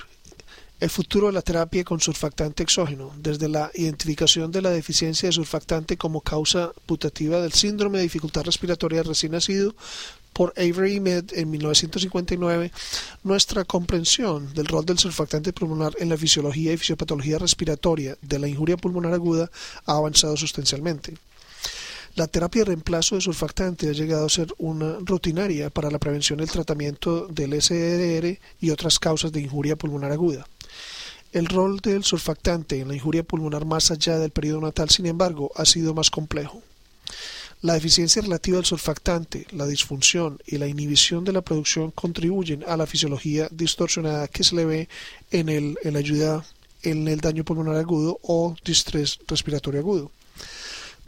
el 0.80 0.90
futuro 0.90 1.28
de 1.28 1.32
la 1.32 1.40
terapia 1.40 1.84
con 1.84 2.00
surfactante 2.00 2.64
exógeno, 2.64 3.12
desde 3.16 3.48
la 3.48 3.70
identificación 3.74 4.50
de 4.50 4.60
la 4.60 4.70
deficiencia 4.70 5.28
de 5.28 5.32
surfactante 5.32 5.96
como 5.96 6.20
causa 6.20 6.72
putativa 6.84 7.40
del 7.40 7.52
síndrome 7.52 7.98
de 7.98 8.02
dificultad 8.04 8.42
respiratoria 8.42 9.04
recién 9.04 9.30
nacido 9.30 9.76
por 10.32 10.52
Avery 10.56 10.94
y 10.94 11.00
Med 11.00 11.32
en 11.32 11.48
1959, 11.48 12.72
nuestra 13.22 13.64
comprensión 13.64 14.52
del 14.52 14.66
rol 14.66 14.84
del 14.84 14.98
surfactante 14.98 15.52
pulmonar 15.52 15.94
en 16.00 16.08
la 16.08 16.16
fisiología 16.16 16.72
y 16.72 16.76
fisiopatología 16.76 17.38
respiratoria 17.38 18.18
de 18.20 18.38
la 18.40 18.48
injuria 18.48 18.76
pulmonar 18.76 19.12
aguda 19.12 19.48
ha 19.86 19.92
avanzado 19.92 20.36
sustancialmente. 20.36 21.14
La 22.16 22.26
terapia 22.26 22.62
de 22.62 22.66
reemplazo 22.66 23.14
de 23.14 23.20
surfactante 23.20 23.88
ha 23.88 23.92
llegado 23.92 24.26
a 24.26 24.30
ser 24.30 24.52
una 24.58 24.96
rutinaria 25.00 25.70
para 25.70 25.90
la 25.90 25.98
prevención 25.98 26.40
y 26.40 26.42
el 26.42 26.50
tratamiento 26.50 27.26
del 27.28 27.60
SDR 27.60 28.38
y 28.60 28.70
otras 28.70 28.98
causas 28.98 29.30
de 29.30 29.40
injuria 29.40 29.76
pulmonar 29.76 30.10
aguda. 30.10 30.46
El 31.32 31.46
rol 31.46 31.78
del 31.78 32.02
surfactante 32.02 32.80
en 32.80 32.88
la 32.88 32.96
injuria 32.96 33.22
pulmonar 33.22 33.64
más 33.64 33.92
allá 33.92 34.18
del 34.18 34.32
periodo 34.32 34.60
natal, 34.60 34.90
sin 34.90 35.06
embargo, 35.06 35.52
ha 35.54 35.64
sido 35.64 35.94
más 35.94 36.10
complejo. 36.10 36.60
La 37.62 37.74
deficiencia 37.74 38.22
relativa 38.22 38.56
del 38.56 38.64
surfactante, 38.64 39.46
la 39.52 39.66
disfunción 39.66 40.40
y 40.46 40.58
la 40.58 40.66
inhibición 40.66 41.24
de 41.24 41.32
la 41.32 41.42
producción 41.42 41.92
contribuyen 41.92 42.64
a 42.66 42.76
la 42.76 42.86
fisiología 42.86 43.48
distorsionada 43.52 44.26
que 44.26 44.42
se 44.42 44.56
le 44.56 44.64
ve 44.64 44.88
en, 45.30 45.48
el, 45.48 45.78
en 45.84 45.92
la 45.92 46.00
ayuda 46.00 46.44
en 46.82 47.06
el 47.06 47.20
daño 47.20 47.44
pulmonar 47.44 47.76
agudo 47.76 48.18
o 48.22 48.56
distrés 48.64 49.20
respiratorio 49.28 49.80
agudo. 49.80 50.10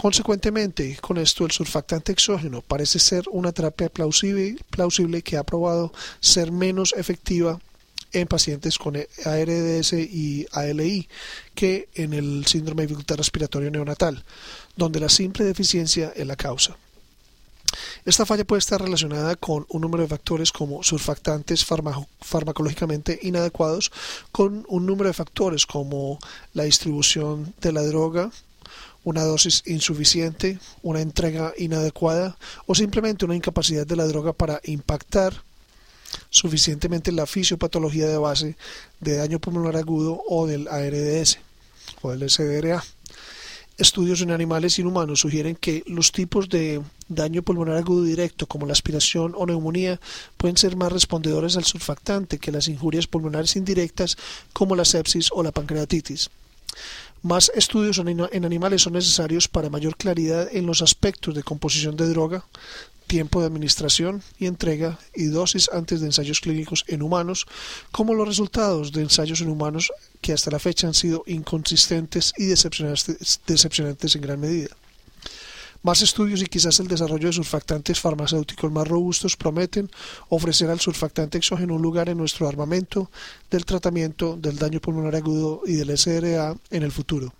Consecuentemente, 0.02 0.98
con 1.00 1.16
esto 1.16 1.44
el 1.44 1.52
surfactante 1.52 2.10
exógeno 2.10 2.60
parece 2.60 2.98
ser 2.98 3.22
una 3.30 3.52
terapia 3.52 3.88
plausible, 3.88 4.56
plausible 4.68 5.22
que 5.22 5.36
ha 5.36 5.44
probado 5.44 5.92
ser 6.18 6.50
menos 6.50 6.92
efectiva 6.96 7.60
en 8.12 8.26
pacientes 8.26 8.78
con 8.78 8.96
ARDS 8.96 9.92
y 9.92 10.48
ALI 10.50 11.08
que 11.54 11.88
en 11.94 12.14
el 12.14 12.44
síndrome 12.46 12.82
de 12.82 12.88
dificultad 12.88 13.14
respiratoria 13.14 13.70
neonatal, 13.70 14.24
donde 14.74 14.98
la 14.98 15.08
simple 15.08 15.44
deficiencia 15.44 16.12
es 16.16 16.26
la 16.26 16.34
causa. 16.34 16.76
Esta 18.04 18.26
falla 18.26 18.44
puede 18.44 18.58
estar 18.58 18.82
relacionada 18.82 19.36
con 19.36 19.66
un 19.68 19.82
número 19.82 20.02
de 20.02 20.08
factores 20.08 20.50
como 20.50 20.82
surfactantes 20.82 21.64
farmacológicamente 21.64 23.20
inadecuados, 23.22 23.92
con 24.32 24.66
un 24.66 24.84
número 24.84 25.10
de 25.10 25.14
factores 25.14 25.64
como 25.64 26.18
la 26.54 26.64
distribución 26.64 27.54
de 27.60 27.70
la 27.70 27.82
droga, 27.82 28.32
una 29.04 29.22
dosis 29.24 29.62
insuficiente, 29.66 30.58
una 30.82 31.00
entrega 31.00 31.52
inadecuada 31.58 32.36
o 32.66 32.74
simplemente 32.74 33.24
una 33.24 33.36
incapacidad 33.36 33.86
de 33.86 33.96
la 33.96 34.06
droga 34.06 34.32
para 34.32 34.60
impactar 34.64 35.42
suficientemente 36.30 37.12
la 37.12 37.26
fisiopatología 37.26 38.06
de 38.06 38.18
base 38.18 38.56
de 39.00 39.16
daño 39.16 39.38
pulmonar 39.38 39.76
agudo 39.76 40.22
o 40.28 40.46
del 40.46 40.68
ARDS 40.68 41.38
o 42.02 42.10
del 42.10 42.28
SDRA. 42.28 42.82
Estudios 43.78 44.20
en 44.20 44.30
animales 44.30 44.78
y 44.78 44.82
en 44.82 44.88
humanos 44.88 45.20
sugieren 45.20 45.56
que 45.56 45.82
los 45.86 46.12
tipos 46.12 46.48
de 46.48 46.82
daño 47.08 47.42
pulmonar 47.42 47.76
agudo 47.76 48.04
directo, 48.04 48.46
como 48.46 48.66
la 48.66 48.74
aspiración 48.74 49.32
o 49.34 49.46
neumonía, 49.46 49.98
pueden 50.36 50.58
ser 50.58 50.76
más 50.76 50.92
respondedores 50.92 51.56
al 51.56 51.64
surfactante 51.64 52.38
que 52.38 52.52
las 52.52 52.68
injurias 52.68 53.06
pulmonares 53.06 53.56
indirectas, 53.56 54.18
como 54.52 54.76
la 54.76 54.84
sepsis 54.84 55.30
o 55.32 55.42
la 55.42 55.52
pancreatitis. 55.52 56.30
Más 57.22 57.52
estudios 57.54 57.98
en 57.98 58.44
animales 58.44 58.82
son 58.82 58.94
necesarios 58.94 59.46
para 59.46 59.70
mayor 59.70 59.96
claridad 59.96 60.48
en 60.52 60.66
los 60.66 60.82
aspectos 60.82 61.36
de 61.36 61.44
composición 61.44 61.96
de 61.96 62.08
droga, 62.08 62.44
tiempo 63.06 63.40
de 63.40 63.46
administración 63.46 64.22
y 64.38 64.46
entrega 64.46 64.98
y 65.14 65.26
dosis 65.26 65.70
antes 65.72 66.00
de 66.00 66.06
ensayos 66.06 66.40
clínicos 66.40 66.84
en 66.88 67.00
humanos, 67.00 67.46
como 67.92 68.14
los 68.14 68.26
resultados 68.26 68.90
de 68.90 69.02
ensayos 69.02 69.40
en 69.40 69.50
humanos 69.50 69.92
que 70.20 70.32
hasta 70.32 70.50
la 70.50 70.58
fecha 70.58 70.88
han 70.88 70.94
sido 70.94 71.22
inconsistentes 71.26 72.32
y 72.36 72.46
decepcionantes, 72.46 74.16
en 74.16 74.22
gran 74.22 74.40
medida. 74.40 74.70
Más 75.82 76.00
estudios 76.00 76.40
y 76.40 76.46
quizás 76.46 76.78
el 76.78 76.86
desarrollo 76.86 77.26
de 77.26 77.32
surfactantes 77.32 77.98
farmacéuticos 77.98 78.70
más 78.70 78.86
robustos 78.86 79.36
prometen 79.36 79.90
ofrecer 80.28 80.70
al 80.70 80.78
surfactante 80.78 81.38
exógeno 81.38 81.74
un 81.74 81.82
lugar 81.82 82.08
en 82.08 82.18
nuestro 82.18 82.46
armamento 82.46 83.10
del 83.50 83.64
tratamiento 83.64 84.36
del 84.36 84.58
daño 84.58 84.80
pulmonar 84.80 85.16
agudo 85.16 85.62
y 85.66 85.72
del 85.72 85.98
SRA 85.98 86.54
en 86.70 86.82
el 86.84 86.92
futuro. 86.92 87.32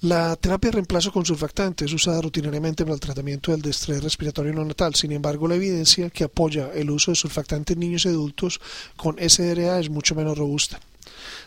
La 0.00 0.34
terapia 0.36 0.70
de 0.70 0.76
reemplazo 0.76 1.12
con 1.12 1.26
surfactante 1.26 1.84
es 1.84 1.92
usada 1.92 2.22
rutinariamente 2.22 2.84
para 2.84 2.94
el 2.94 3.00
tratamiento 3.00 3.52
del 3.52 3.68
estrés 3.68 4.02
respiratorio 4.02 4.54
no 4.54 4.64
natal. 4.64 4.94
Sin 4.94 5.12
embargo, 5.12 5.46
la 5.46 5.56
evidencia 5.56 6.08
que 6.08 6.24
apoya 6.24 6.72
el 6.72 6.90
uso 6.90 7.10
de 7.10 7.16
surfactante 7.16 7.74
en 7.74 7.80
niños 7.80 8.06
y 8.06 8.08
adultos 8.08 8.58
con 8.96 9.16
SRA 9.18 9.78
es 9.78 9.90
mucho 9.90 10.14
menos 10.14 10.38
robusta. 10.38 10.80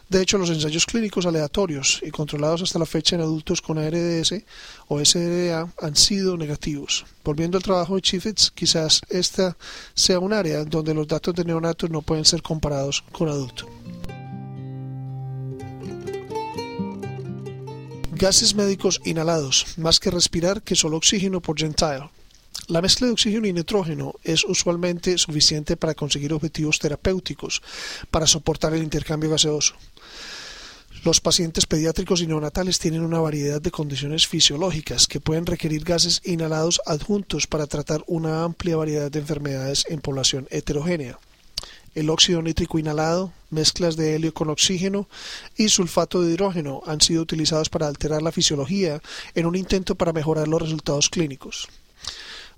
De 0.09 0.21
hecho, 0.21 0.37
los 0.37 0.49
ensayos 0.49 0.85
clínicos 0.85 1.25
aleatorios 1.25 1.99
y 2.03 2.11
controlados 2.11 2.61
hasta 2.61 2.79
la 2.79 2.85
fecha 2.85 3.15
en 3.15 3.21
adultos 3.21 3.61
con 3.61 3.77
ARDS 3.77 4.43
o 4.87 5.03
SRA 5.03 5.67
han 5.81 5.95
sido 5.95 6.37
negativos. 6.37 7.05
Volviendo 7.23 7.57
al 7.57 7.63
trabajo 7.63 7.95
de 7.95 8.01
Chiefets, 8.01 8.51
quizás 8.51 9.01
esta 9.09 9.57
sea 9.93 10.19
un 10.19 10.33
área 10.33 10.65
donde 10.65 10.93
los 10.93 11.07
datos 11.07 11.33
de 11.33 11.45
neonatos 11.45 11.89
no 11.89 12.01
pueden 12.01 12.25
ser 12.25 12.41
comparados 12.41 13.03
con 13.11 13.29
adultos. 13.29 13.67
Gases 18.11 18.53
médicos 18.55 19.01
inhalados, 19.03 19.65
más 19.77 19.99
que 19.99 20.11
respirar 20.11 20.61
que 20.61 20.75
solo 20.75 20.97
oxígeno 20.97 21.41
por 21.41 21.57
Gentile. 21.57 22.09
La 22.67 22.81
mezcla 22.81 23.07
de 23.07 23.13
oxígeno 23.13 23.47
y 23.47 23.53
nitrógeno 23.53 24.13
es 24.23 24.43
usualmente 24.45 25.17
suficiente 25.17 25.75
para 25.75 25.95
conseguir 25.95 26.33
objetivos 26.33 26.79
terapéuticos 26.79 27.61
para 28.09 28.27
soportar 28.27 28.73
el 28.73 28.83
intercambio 28.83 29.29
gaseoso. 29.29 29.75
Los 31.03 31.19
pacientes 31.19 31.65
pediátricos 31.65 32.21
y 32.21 32.27
neonatales 32.27 32.79
tienen 32.79 33.01
una 33.01 33.19
variedad 33.19 33.61
de 33.61 33.71
condiciones 33.71 34.27
fisiológicas 34.27 35.07
que 35.07 35.19
pueden 35.19 35.45
requerir 35.45 35.83
gases 35.83 36.21
inhalados 36.23 36.79
adjuntos 36.85 37.47
para 37.47 37.67
tratar 37.67 38.03
una 38.07 38.43
amplia 38.43 38.77
variedad 38.77 39.11
de 39.11 39.19
enfermedades 39.19 39.85
en 39.89 39.99
población 39.99 40.47
heterogénea 40.49 41.19
el 41.95 42.09
óxido 42.09 42.41
nítrico 42.41 42.79
inhalado, 42.79 43.31
mezclas 43.49 43.95
de 43.95 44.15
helio 44.15 44.33
con 44.33 44.49
oxígeno 44.49 45.07
y 45.55 45.69
sulfato 45.69 46.21
de 46.21 46.33
hidrógeno 46.33 46.81
han 46.85 47.01
sido 47.01 47.21
utilizados 47.21 47.69
para 47.69 47.87
alterar 47.87 48.21
la 48.21 48.31
fisiología 48.31 49.01
en 49.35 49.45
un 49.45 49.55
intento 49.55 49.95
para 49.95 50.13
mejorar 50.13 50.47
los 50.47 50.61
resultados 50.61 51.09
clínicos. 51.09 51.67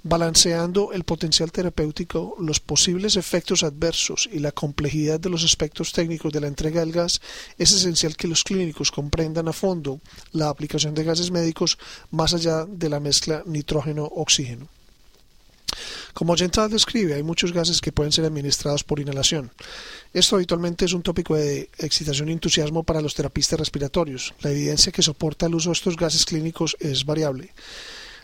Balanceando 0.07 0.93
el 0.93 1.03
potencial 1.03 1.51
terapéutico, 1.51 2.35
los 2.37 2.59
posibles 2.59 3.15
efectos 3.15 3.63
adversos 3.63 4.29
y 4.31 4.37
la 4.37 4.51
complejidad 4.51 5.19
de 5.19 5.31
los 5.31 5.43
aspectos 5.43 5.93
técnicos 5.93 6.31
de 6.31 6.41
la 6.41 6.47
entrega 6.47 6.81
del 6.81 6.91
gas, 6.91 7.21
es 7.57 7.71
esencial 7.71 8.15
que 8.15 8.27
los 8.27 8.43
clínicos 8.43 8.91
comprendan 8.91 9.47
a 9.47 9.51
fondo 9.51 9.99
la 10.31 10.49
aplicación 10.49 10.93
de 10.93 11.05
gases 11.05 11.31
médicos 11.31 11.79
más 12.11 12.35
allá 12.35 12.65
de 12.65 12.87
la 12.87 12.99
mezcla 12.99 13.41
nitrógeno-oxígeno. 13.47 14.67
Como 16.13 16.37
Gental 16.37 16.69
describe, 16.69 17.15
hay 17.15 17.23
muchos 17.23 17.51
gases 17.51 17.81
que 17.81 17.91
pueden 17.91 18.11
ser 18.11 18.25
administrados 18.25 18.83
por 18.83 18.99
inhalación. 18.99 19.49
Esto 20.13 20.35
habitualmente 20.35 20.85
es 20.85 20.93
un 20.93 21.01
tópico 21.01 21.35
de 21.35 21.71
excitación 21.79 22.29
y 22.29 22.33
entusiasmo 22.33 22.83
para 22.83 23.01
los 23.01 23.15
terapistas 23.15 23.59
respiratorios. 23.59 24.35
La 24.41 24.51
evidencia 24.51 24.91
que 24.91 25.01
soporta 25.01 25.47
el 25.47 25.55
uso 25.55 25.71
de 25.71 25.73
estos 25.73 25.97
gases 25.97 26.25
clínicos 26.25 26.77
es 26.79 27.05
variable. 27.05 27.53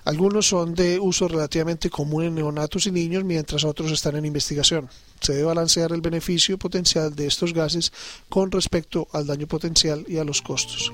Algunos 0.04 0.48
son 0.48 0.74
de 0.74 1.00
uso 1.00 1.28
relativamente 1.28 1.90
común 1.90 2.24
en 2.24 2.36
neonatos 2.36 2.88
y 2.88 2.92
niños, 2.92 3.24
mientras 3.24 3.64
otros 3.64 3.92
están 3.92 4.16
en 4.16 4.26
investigación. 4.26 4.90
Se 5.20 5.34
debe 5.34 5.46
balancear 5.46 5.92
el 5.92 6.02
beneficio 6.02 6.58
potencial 6.58 7.16
de 7.16 7.28
estos 7.28 7.54
gases 7.54 7.94
con 8.28 8.52
respecto 8.52 9.08
al 9.14 9.28
daño 9.28 9.48
potencial 9.48 10.04
y 10.08 10.18
a 10.18 10.24
los 10.24 10.42
costos. 10.42 10.92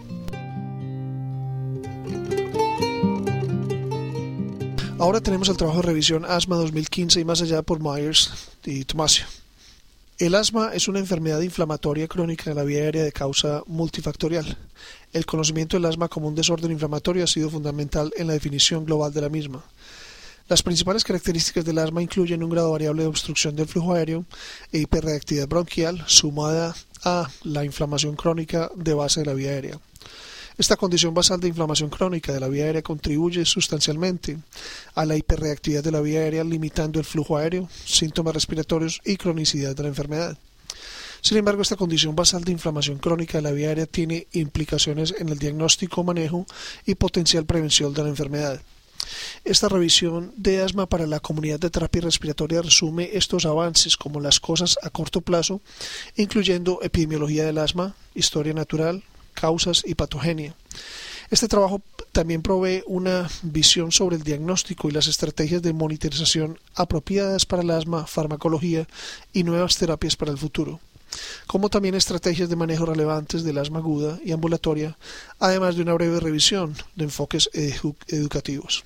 Ahora 4.99 5.21
tenemos 5.21 5.47
el 5.47 5.57
trabajo 5.57 5.81
de 5.81 5.87
revisión 5.87 6.25
Asma 6.25 6.55
2015 6.55 7.19
y 7.19 7.25
más 7.25 7.41
allá 7.41 7.61
por 7.61 7.79
Myers 7.79 8.33
y 8.65 8.83
Tomasio. 8.83 9.25
El 10.19 10.33
asma 10.33 10.71
es 10.73 10.87
una 10.87 10.97
enfermedad 10.97 11.41
inflamatoria 11.41 12.07
crónica 12.07 12.49
de 12.49 12.55
la 12.55 12.63
vía 12.63 12.79
aérea 12.79 13.03
de 13.03 13.11
causa 13.11 13.61
multifactorial. 13.67 14.57
El 15.13 15.27
conocimiento 15.27 15.77
del 15.77 15.85
asma 15.85 16.07
como 16.07 16.27
un 16.27 16.33
desorden 16.33 16.71
inflamatorio 16.71 17.23
ha 17.23 17.27
sido 17.27 17.51
fundamental 17.51 18.11
en 18.17 18.25
la 18.25 18.33
definición 18.33 18.83
global 18.83 19.13
de 19.13 19.21
la 19.21 19.29
misma. 19.29 19.63
Las 20.49 20.63
principales 20.63 21.03
características 21.03 21.65
del 21.65 21.77
asma 21.77 22.01
incluyen 22.01 22.41
un 22.41 22.49
grado 22.49 22.71
variable 22.71 23.03
de 23.03 23.09
obstrucción 23.09 23.55
del 23.55 23.67
flujo 23.67 23.93
aéreo 23.93 24.25
e 24.71 24.79
hiperreactividad 24.79 25.47
bronquial 25.47 26.03
sumada 26.07 26.75
a 27.03 27.29
la 27.43 27.63
inflamación 27.63 28.15
crónica 28.15 28.71
de 28.75 28.95
base 28.95 29.19
de 29.19 29.27
la 29.27 29.35
vía 29.35 29.51
aérea. 29.51 29.79
Esta 30.57 30.75
condición 30.75 31.13
basal 31.13 31.39
de 31.39 31.49
inflamación 31.49 31.91
crónica 31.91 32.33
de 32.33 32.39
la 32.39 32.47
vía 32.47 32.65
aérea 32.65 32.81
contribuye 32.81 33.45
sustancialmente 33.45 34.39
a 34.95 35.05
la 35.05 35.15
hiperreactividad 35.15 35.83
de 35.83 35.91
la 35.91 36.01
vía 36.01 36.21
aérea, 36.21 36.43
limitando 36.43 36.99
el 36.99 37.05
flujo 37.05 37.37
aéreo, 37.37 37.69
síntomas 37.85 38.33
respiratorios 38.33 38.99
y 39.05 39.17
cronicidad 39.17 39.75
de 39.75 39.83
la 39.83 39.89
enfermedad. 39.89 40.35
Sin 41.21 41.37
embargo, 41.37 41.61
esta 41.61 41.75
condición 41.75 42.15
basal 42.15 42.43
de 42.43 42.53
inflamación 42.53 42.97
crónica 42.97 43.37
de 43.37 43.43
la 43.43 43.51
vía 43.51 43.67
aérea 43.67 43.85
tiene 43.85 44.25
implicaciones 44.31 45.13
en 45.19 45.29
el 45.29 45.37
diagnóstico, 45.37 46.03
manejo 46.03 46.47
y 46.87 46.95
potencial 46.95 47.45
prevención 47.45 47.93
de 47.93 48.01
la 48.01 48.09
enfermedad. 48.09 48.59
Esta 49.45 49.69
revisión 49.69 50.33
de 50.37 50.63
asma 50.63 50.87
para 50.87 51.05
la 51.05 51.19
comunidad 51.19 51.59
de 51.59 51.69
terapia 51.69 52.01
respiratoria 52.01 52.63
resume 52.63 53.11
estos 53.13 53.45
avances 53.45 53.95
como 53.95 54.19
las 54.19 54.39
cosas 54.39 54.75
a 54.81 54.89
corto 54.89 55.21
plazo, 55.21 55.61
incluyendo 56.15 56.79
epidemiología 56.81 57.45
del 57.45 57.59
asma, 57.59 57.95
historia 58.15 58.53
natural, 58.53 59.03
causas 59.39 59.83
y 59.85 59.95
patogenia. 59.95 60.55
Este 61.29 61.47
trabajo 61.47 61.81
también 62.11 62.41
provee 62.41 62.83
una 62.87 63.29
visión 63.43 63.91
sobre 63.91 64.15
el 64.15 64.23
diagnóstico 64.23 64.87
y 64.87 64.93
las 64.93 65.07
estrategias 65.07 65.61
de 65.61 65.73
monitorización 65.73 66.57
apropiadas 66.75 67.45
para 67.45 67.61
el 67.61 67.69
asma, 67.71 68.07
farmacología 68.07 68.87
y 69.33 69.43
nuevas 69.43 69.77
terapias 69.77 70.15
para 70.15 70.31
el 70.31 70.37
futuro. 70.37 70.79
como 71.47 71.69
también 71.69 71.95
estrategias 71.95 72.49
de 72.49 72.55
manejo 72.55 72.85
relevantes 72.85 73.43
del 73.43 73.57
asma 73.57 73.79
aguda 73.79 74.19
y 74.23 74.33
ambulatoria, 74.33 74.97
además 75.39 75.75
de 75.75 75.81
una 75.81 75.93
breve 75.93 76.19
revisión 76.19 76.75
de 76.95 77.05
enfoques 77.05 77.49
educativos. 78.07 78.83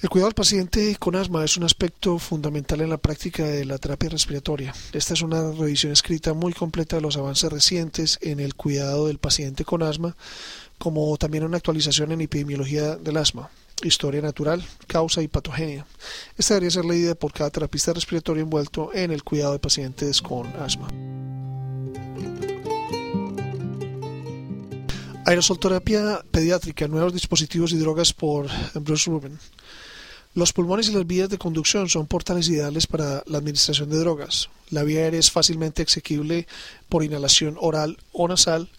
El 0.00 0.08
cuidado 0.10 0.28
del 0.28 0.34
paciente 0.36 0.94
con 0.96 1.16
asma 1.16 1.44
es 1.44 1.56
un 1.56 1.64
aspecto 1.64 2.20
fundamental 2.20 2.80
en 2.80 2.90
la 2.90 2.98
práctica 2.98 3.44
de 3.44 3.64
la 3.64 3.78
terapia 3.78 4.08
respiratoria. 4.08 4.72
Esta 4.92 5.14
es 5.14 5.22
una 5.22 5.50
revisión 5.50 5.90
escrita 5.90 6.34
muy 6.34 6.52
completa 6.52 6.94
de 6.96 7.02
los 7.02 7.16
avances 7.16 7.50
recientes 7.50 8.16
en 8.22 8.38
el 8.38 8.54
cuidado 8.54 9.08
del 9.08 9.18
paciente 9.18 9.64
con 9.64 9.82
asma, 9.82 10.14
como 10.78 11.16
también 11.16 11.42
una 11.42 11.56
actualización 11.56 12.12
en 12.12 12.20
epidemiología 12.20 12.94
del 12.94 13.16
asma, 13.16 13.50
historia 13.82 14.22
natural, 14.22 14.64
causa 14.86 15.20
y 15.20 15.26
patogenia. 15.26 15.84
Esta 16.36 16.54
debería 16.54 16.70
ser 16.70 16.84
leída 16.84 17.16
por 17.16 17.32
cada 17.32 17.50
terapista 17.50 17.92
respiratorio 17.92 18.44
envuelto 18.44 18.94
en 18.94 19.10
el 19.10 19.24
cuidado 19.24 19.54
de 19.54 19.58
pacientes 19.58 20.22
con 20.22 20.46
asma. 20.60 20.86
Aerosolterapia 25.28 26.24
pediátrica, 26.30 26.88
nuevos 26.88 27.12
dispositivos 27.12 27.72
y 27.72 27.76
drogas 27.76 28.14
por 28.14 28.46
Bruce 28.72 29.10
Rubin. 29.10 29.38
Los 30.32 30.54
pulmones 30.54 30.88
y 30.88 30.92
las 30.92 31.06
vías 31.06 31.28
de 31.28 31.36
conducción 31.36 31.90
son 31.90 32.06
portales 32.06 32.48
ideales 32.48 32.86
para 32.86 33.22
la 33.26 33.36
administración 33.36 33.90
de 33.90 33.98
drogas. 33.98 34.48
La 34.70 34.84
vía 34.84 35.00
aérea 35.00 35.20
es 35.20 35.30
fácilmente 35.30 35.82
exequible 35.82 36.46
por 36.88 37.04
inhalación 37.04 37.58
oral 37.60 37.98
o 38.12 38.26
nasal. 38.26 38.70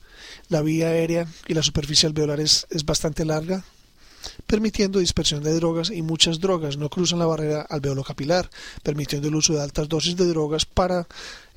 La 0.47 0.63
vía 0.63 0.87
aérea 0.87 1.27
y 1.47 1.53
la 1.53 1.61
superficie 1.61 2.07
alveolar 2.07 2.39
es, 2.39 2.65
es 2.71 2.83
bastante 2.83 3.25
larga, 3.25 3.63
permitiendo 4.47 4.97
dispersión 4.97 5.43
de 5.43 5.53
drogas 5.53 5.91
y 5.91 6.01
muchas 6.01 6.39
drogas 6.39 6.77
no 6.77 6.89
cruzan 6.89 7.19
la 7.19 7.27
barrera 7.27 7.61
alveolo-capilar, 7.61 8.49
permitiendo 8.81 9.27
el 9.27 9.35
uso 9.35 9.53
de 9.53 9.61
altas 9.61 9.87
dosis 9.87 10.15
de 10.15 10.25
drogas 10.25 10.65
para 10.65 11.07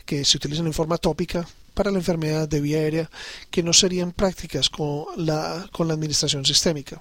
que 0.05 0.23
se 0.27 0.37
utilicen 0.37 0.67
en 0.67 0.75
forma 0.75 0.99
tópica 0.99 1.49
para 1.75 1.91
la 1.91 1.99
enfermedad 1.99 2.49
de 2.49 2.61
vía 2.61 2.79
aérea 2.79 3.11
que 3.51 3.63
no 3.63 3.73
serían 3.73 4.13
prácticas 4.13 4.71
con 4.71 5.07
la, 5.17 5.69
con 5.73 5.89
la 5.89 5.95
administración 5.95 6.45
sistémica. 6.45 7.01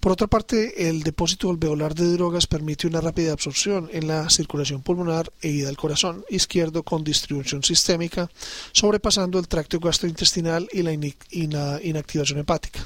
Por 0.00 0.12
otra 0.12 0.28
parte, 0.28 0.88
el 0.88 1.02
depósito 1.02 1.50
alveolar 1.50 1.94
de 1.94 2.10
drogas 2.12 2.46
permite 2.46 2.86
una 2.86 3.02
rápida 3.02 3.32
absorción 3.32 3.90
en 3.92 4.08
la 4.08 4.30
circulación 4.30 4.80
pulmonar 4.80 5.30
e 5.42 5.48
ida 5.48 5.68
al 5.68 5.76
corazón 5.76 6.24
izquierdo 6.30 6.82
con 6.82 7.04
distribución 7.04 7.62
sistémica, 7.62 8.30
sobrepasando 8.72 9.38
el 9.38 9.46
tracto 9.46 9.78
gastrointestinal 9.78 10.68
y 10.72 10.82
la, 10.82 11.80
inactivación 11.82 12.38
hepática. 12.38 12.80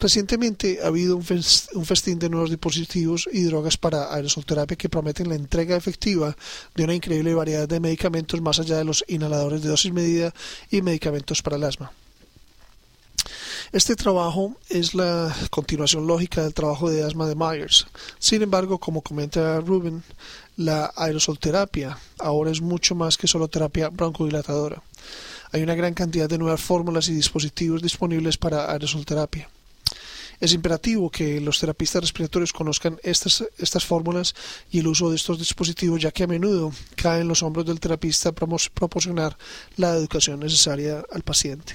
Recientemente 0.00 0.78
ha 0.82 0.86
habido 0.86 1.16
un, 1.16 1.24
festín 1.24 2.20
de 2.20 2.28
nuevos 2.28 2.50
dispositivos 2.50 3.28
y 3.32 3.42
drogas 3.42 3.76
para 3.76 4.14
aerosolterapia 4.14 4.76
que 4.76 4.88
prometen 4.88 5.28
la 5.28 5.34
entrega 5.34 5.76
efectiva 5.76 6.36
de 6.76 6.84
una 6.84 6.94
increíble 6.94 7.34
variedad 7.34 7.68
de 7.68 7.80
medicamentos 7.80 8.40
más 8.40 8.60
allá 8.60 8.76
de 8.76 8.84
los 8.84 9.04
inhaladores 9.08 9.62
de 9.62 9.70
dosis 9.70 9.92
medida 9.92 10.32
y 10.70 10.82
medicamentos 10.82 11.42
para 11.42 11.56
el 11.56 11.64
asma. 11.64 11.90
Este 13.72 13.96
trabajo 13.96 14.56
es 14.70 14.94
la 14.94 15.34
continuación 15.50 16.06
lógica 16.06 16.42
del 16.42 16.54
trabajo 16.54 16.88
de 16.88 17.04
asma 17.04 17.26
de 17.26 17.34
Myers. 17.34 17.86
Sin 18.20 18.40
embargo, 18.42 18.78
como 18.78 19.02
comenta 19.02 19.60
Rubin, 19.60 20.04
la 20.56 20.92
aerosolterapia 20.96 21.98
ahora 22.20 22.52
es 22.52 22.60
mucho 22.60 22.94
más 22.94 23.18
que 23.18 23.26
solo 23.26 23.48
terapia 23.48 23.88
broncodilatadora. 23.90 24.80
Hay 25.50 25.62
una 25.62 25.74
gran 25.74 25.94
cantidad 25.94 26.28
de 26.28 26.38
nuevas 26.38 26.60
fórmulas 26.60 27.08
y 27.08 27.14
dispositivos 27.14 27.82
disponibles 27.82 28.38
para 28.38 28.70
aerosolterapia. 28.70 29.48
Es 30.40 30.52
imperativo 30.52 31.10
que 31.10 31.40
los 31.40 31.58
terapistas 31.58 32.02
respiratorios 32.02 32.52
conozcan 32.52 32.98
estas, 33.02 33.44
estas 33.58 33.84
fórmulas 33.84 34.34
y 34.70 34.78
el 34.78 34.86
uso 34.86 35.10
de 35.10 35.16
estos 35.16 35.38
dispositivos, 35.38 36.00
ya 36.00 36.12
que 36.12 36.24
a 36.24 36.28
menudo 36.28 36.72
cae 36.94 37.22
en 37.22 37.28
los 37.28 37.42
hombros 37.42 37.66
del 37.66 37.80
terapista 37.80 38.32
proporcionar 38.32 39.36
la 39.76 39.94
educación 39.94 40.40
necesaria 40.40 41.04
al 41.10 41.22
paciente. 41.22 41.74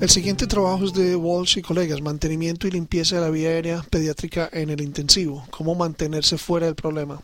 El 0.00 0.08
siguiente 0.08 0.46
trabajo 0.46 0.86
es 0.86 0.94
de 0.94 1.14
Walsh 1.14 1.58
y 1.58 1.62
colegas, 1.62 2.00
mantenimiento 2.00 2.66
y 2.66 2.70
limpieza 2.70 3.16
de 3.16 3.20
la 3.20 3.28
vía 3.28 3.50
aérea 3.50 3.84
pediátrica 3.90 4.48
en 4.50 4.70
el 4.70 4.80
intensivo, 4.80 5.44
cómo 5.50 5.74
mantenerse 5.74 6.38
fuera 6.38 6.64
del 6.64 6.74
problema. 6.74 7.20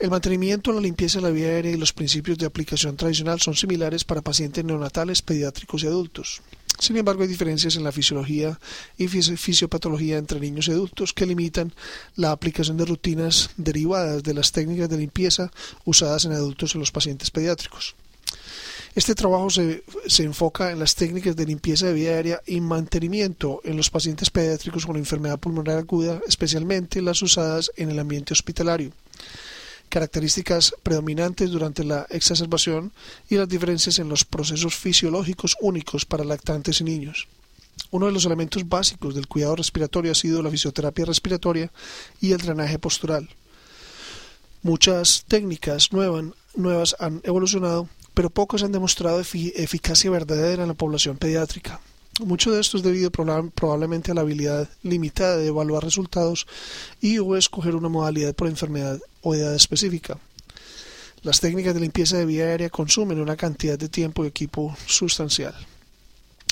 El 0.00 0.08
mantenimiento, 0.08 0.72
la 0.72 0.80
limpieza 0.80 1.18
de 1.18 1.24
la 1.24 1.30
vía 1.30 1.48
aérea 1.48 1.72
y 1.72 1.76
los 1.76 1.92
principios 1.92 2.38
de 2.38 2.46
aplicación 2.46 2.96
tradicional 2.96 3.38
son 3.38 3.54
similares 3.54 4.02
para 4.02 4.22
pacientes 4.22 4.64
neonatales, 4.64 5.20
pediátricos 5.20 5.82
y 5.82 5.88
adultos. 5.88 6.40
Sin 6.78 6.96
embargo, 6.96 7.20
hay 7.20 7.28
diferencias 7.28 7.76
en 7.76 7.84
la 7.84 7.92
fisiología 7.92 8.58
y 8.96 9.08
fisiopatología 9.08 10.16
entre 10.16 10.40
niños 10.40 10.68
y 10.68 10.70
adultos 10.70 11.12
que 11.12 11.26
limitan 11.26 11.74
la 12.16 12.32
aplicación 12.32 12.78
de 12.78 12.86
rutinas 12.86 13.50
derivadas 13.58 14.22
de 14.22 14.32
las 14.32 14.52
técnicas 14.52 14.88
de 14.88 14.96
limpieza 14.96 15.50
usadas 15.84 16.24
en 16.24 16.32
adultos 16.32 16.74
y 16.74 16.78
los 16.78 16.92
pacientes 16.92 17.30
pediátricos. 17.30 17.94
Este 18.94 19.14
trabajo 19.14 19.50
se, 19.50 19.84
se, 20.06 20.22
enfoca 20.22 20.72
en 20.72 20.78
las 20.78 20.94
técnicas 20.94 21.36
de 21.36 21.44
limpieza 21.44 21.84
de 21.84 21.92
vía 21.92 22.12
aérea 22.12 22.40
y 22.46 22.62
mantenimiento 22.62 23.60
en 23.64 23.76
los 23.76 23.90
pacientes 23.90 24.30
pediátricos 24.30 24.86
con 24.86 24.96
enfermedad 24.96 25.38
pulmonar 25.38 25.76
aguda, 25.76 26.22
especialmente 26.26 27.02
las 27.02 27.20
usadas 27.20 27.70
en 27.76 27.90
el 27.90 27.98
ambiente 27.98 28.32
hospitalario. 28.32 28.92
Características 29.90 30.74
predominantes 30.82 31.50
durante 31.50 31.84
la 31.84 32.06
exacerbación 32.08 32.92
y 33.28 33.34
las 33.36 33.48
diferencias 33.48 33.98
en 33.98 34.08
los 34.08 34.24
procesos 34.24 34.74
fisiológicos 34.74 35.56
únicos 35.60 36.06
para 36.06 36.24
lactantes 36.24 36.80
y 36.80 36.84
niños. 36.84 37.28
Uno 37.90 38.06
de 38.06 38.12
los 38.12 38.24
elementos 38.24 38.66
básicos 38.66 39.14
del 39.14 39.26
cuidado 39.26 39.56
respiratorio 39.56 40.12
ha 40.12 40.14
sido 40.14 40.42
la 40.42 40.50
fisioterapia 40.50 41.04
respiratoria 41.04 41.70
y 42.22 42.32
el 42.32 42.38
drenaje 42.38 42.78
postural. 42.78 43.28
Muchas 44.62 45.24
técnicas 45.28 45.90
nuevas 45.92 46.96
han 46.98 47.20
evolucionado 47.24 47.88
pero 48.14 48.30
pocos 48.30 48.62
han 48.62 48.72
demostrado 48.72 49.20
eficacia 49.20 50.10
verdadera 50.10 50.62
en 50.62 50.68
la 50.68 50.74
población 50.74 51.16
pediátrica. 51.16 51.80
Mucho 52.26 52.52
de 52.52 52.60
esto 52.60 52.76
es 52.76 52.82
debido 52.82 53.10
probablemente 53.10 54.10
a 54.10 54.14
la 54.14 54.20
habilidad 54.20 54.68
limitada 54.82 55.38
de 55.38 55.46
evaluar 55.46 55.82
resultados 55.82 56.46
y 57.00 57.18
o 57.18 57.34
escoger 57.34 57.74
una 57.74 57.88
modalidad 57.88 58.34
por 58.34 58.46
enfermedad 58.46 59.00
o 59.22 59.34
edad 59.34 59.54
específica. 59.54 60.18
Las 61.22 61.40
técnicas 61.40 61.72
de 61.72 61.80
limpieza 61.80 62.18
de 62.18 62.26
vía 62.26 62.44
aérea 62.44 62.68
consumen 62.68 63.20
una 63.20 63.36
cantidad 63.36 63.78
de 63.78 63.88
tiempo 63.88 64.24
y 64.24 64.28
equipo 64.28 64.76
sustancial. 64.86 65.54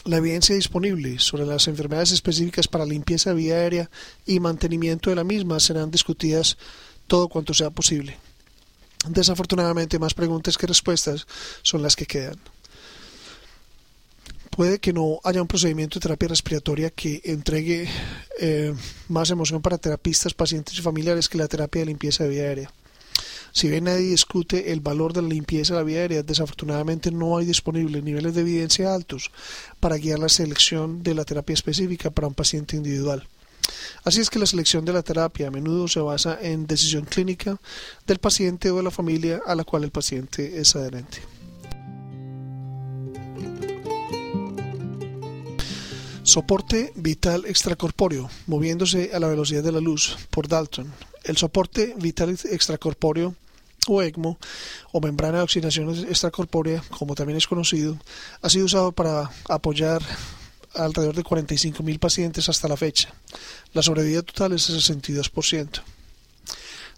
La 0.04 0.16
evidencia 0.16 0.54
disponible 0.54 1.18
sobre 1.18 1.44
las 1.44 1.68
enfermedades 1.68 2.12
específicas 2.12 2.66
para 2.66 2.86
limpieza 2.86 3.30
de 3.30 3.36
vía 3.36 3.56
aérea 3.56 3.90
y 4.26 4.40
mantenimiento 4.40 5.10
de 5.10 5.16
la 5.16 5.24
misma 5.24 5.60
serán 5.60 5.90
discutidas 5.90 6.56
todo 7.06 7.28
cuanto 7.28 7.52
sea 7.52 7.68
posible. 7.68 8.16
Desafortunadamente, 9.06 9.98
más 9.98 10.14
preguntas 10.14 10.56
que 10.56 10.66
respuestas 10.66 11.26
son 11.62 11.82
las 11.82 11.94
que 11.94 12.06
quedan. 12.06 12.38
Puede 14.58 14.80
que 14.80 14.92
no 14.92 15.20
haya 15.22 15.40
un 15.40 15.46
procedimiento 15.46 16.00
de 16.00 16.02
terapia 16.02 16.30
respiratoria 16.30 16.90
que 16.90 17.20
entregue 17.22 17.88
eh, 18.40 18.74
más 19.06 19.30
emoción 19.30 19.62
para 19.62 19.78
terapistas, 19.78 20.34
pacientes 20.34 20.76
y 20.76 20.82
familiares 20.82 21.28
que 21.28 21.38
la 21.38 21.46
terapia 21.46 21.82
de 21.82 21.86
limpieza 21.86 22.24
de 22.24 22.30
vía 22.30 22.42
aérea. 22.42 22.72
Si 23.52 23.68
bien 23.68 23.84
nadie 23.84 24.10
discute 24.10 24.72
el 24.72 24.80
valor 24.80 25.12
de 25.12 25.22
la 25.22 25.28
limpieza 25.28 25.74
de 25.74 25.78
la 25.78 25.84
vía 25.84 26.00
aérea, 26.00 26.24
desafortunadamente 26.24 27.12
no 27.12 27.38
hay 27.38 27.46
disponibles 27.46 28.02
niveles 28.02 28.34
de 28.34 28.40
evidencia 28.40 28.92
altos 28.92 29.30
para 29.78 29.96
guiar 29.96 30.18
la 30.18 30.28
selección 30.28 31.04
de 31.04 31.14
la 31.14 31.24
terapia 31.24 31.54
específica 31.54 32.10
para 32.10 32.26
un 32.26 32.34
paciente 32.34 32.76
individual. 32.76 33.28
Así 34.02 34.20
es 34.20 34.28
que 34.28 34.40
la 34.40 34.46
selección 34.46 34.84
de 34.84 34.92
la 34.92 35.04
terapia 35.04 35.46
a 35.46 35.52
menudo 35.52 35.86
se 35.86 36.00
basa 36.00 36.36
en 36.42 36.66
decisión 36.66 37.04
clínica 37.04 37.60
del 38.08 38.18
paciente 38.18 38.72
o 38.72 38.78
de 38.78 38.82
la 38.82 38.90
familia 38.90 39.40
a 39.46 39.54
la 39.54 39.62
cual 39.62 39.84
el 39.84 39.92
paciente 39.92 40.58
es 40.58 40.74
adherente. 40.74 41.37
Soporte 46.28 46.92
vital 46.94 47.46
extracorpóreo, 47.46 48.28
moviéndose 48.46 49.12
a 49.14 49.18
la 49.18 49.28
velocidad 49.28 49.62
de 49.62 49.72
la 49.72 49.80
luz, 49.80 50.18
por 50.28 50.46
Dalton. 50.46 50.92
El 51.24 51.38
soporte 51.38 51.94
vital 51.96 52.28
extracorpóreo 52.28 53.34
o 53.86 54.02
ECMO, 54.02 54.36
o 54.92 55.00
membrana 55.00 55.38
de 55.38 55.44
oxidación 55.44 55.88
extracorpórea, 55.88 56.84
como 56.90 57.14
también 57.14 57.38
es 57.38 57.46
conocido, 57.46 57.96
ha 58.42 58.50
sido 58.50 58.66
usado 58.66 58.92
para 58.92 59.30
apoyar 59.48 60.02
alrededor 60.74 61.16
de 61.16 61.24
45.000 61.24 61.98
pacientes 61.98 62.50
hasta 62.50 62.68
la 62.68 62.76
fecha. 62.76 63.08
La 63.72 63.80
sobrevida 63.80 64.20
total 64.20 64.52
es 64.52 64.68
de 64.68 64.74
62%. 64.74 65.80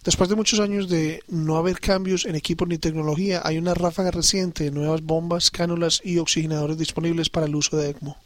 Después 0.03 0.29
de 0.29 0.35
muchos 0.35 0.59
años 0.59 0.89
de 0.89 1.23
no 1.29 1.57
haber 1.57 1.79
cambios 1.79 2.25
en 2.25 2.35
equipos 2.35 2.67
ni 2.67 2.79
tecnología, 2.79 3.43
hay 3.45 3.59
una 3.59 3.75
ráfaga 3.75 4.11
reciente 4.11 4.65
de 4.65 4.71
nuevas 4.73 5.03
bombas, 5.03 5.53
cánulas 5.53 6.01
y 6.03 6.19
oxigenadores 6.19 6.79
disponibles 6.79 7.31
para 7.31 7.47
el 7.47 7.55
uso 7.55 7.77
de 7.77 7.91
ECMO. 7.91 8.19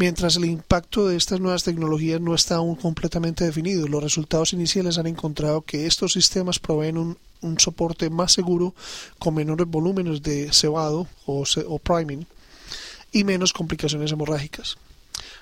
Mientras 0.00 0.36
el 0.36 0.46
impacto 0.46 1.08
de 1.08 1.18
estas 1.18 1.40
nuevas 1.40 1.62
tecnologías 1.62 2.22
no 2.22 2.34
está 2.34 2.54
aún 2.54 2.74
completamente 2.74 3.44
definido, 3.44 3.86
los 3.86 4.02
resultados 4.02 4.54
iniciales 4.54 4.96
han 4.96 5.06
encontrado 5.06 5.60
que 5.60 5.86
estos 5.86 6.14
sistemas 6.14 6.58
proveen 6.58 6.96
un, 6.96 7.18
soporte 7.58 8.08
más 8.08 8.32
seguro 8.32 8.74
con 9.18 9.34
menores 9.34 9.66
volúmenes 9.66 10.22
de 10.22 10.50
cebado 10.54 11.06
o 11.26 11.78
priming 11.80 12.24
y 13.12 13.24
menos 13.24 13.52
complicaciones 13.52 14.10
hemorrágicas. 14.10 14.78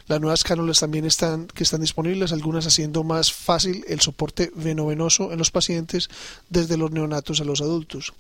Las 0.09 0.21
nuevas 0.21 0.43
cánulas 0.43 0.81
también 0.81 1.05
están, 1.05 1.47
que 1.49 1.63
están 1.63 1.83
disponibles, 1.83 2.33
algunas 2.33 2.67
haciendo 2.67 3.05
más 3.05 3.33
fácil 3.33 3.85
el 3.89 4.01
soporte 4.01 4.51
venovenoso 4.55 5.33
en 5.33 5.39
los 5.39 5.51
pacientes 5.51 6.09
desde 6.49 6.77
los 6.77 6.91
neonatos 6.91 7.41
a 7.41 7.45
los 7.45 7.61
adultos. 7.61 8.15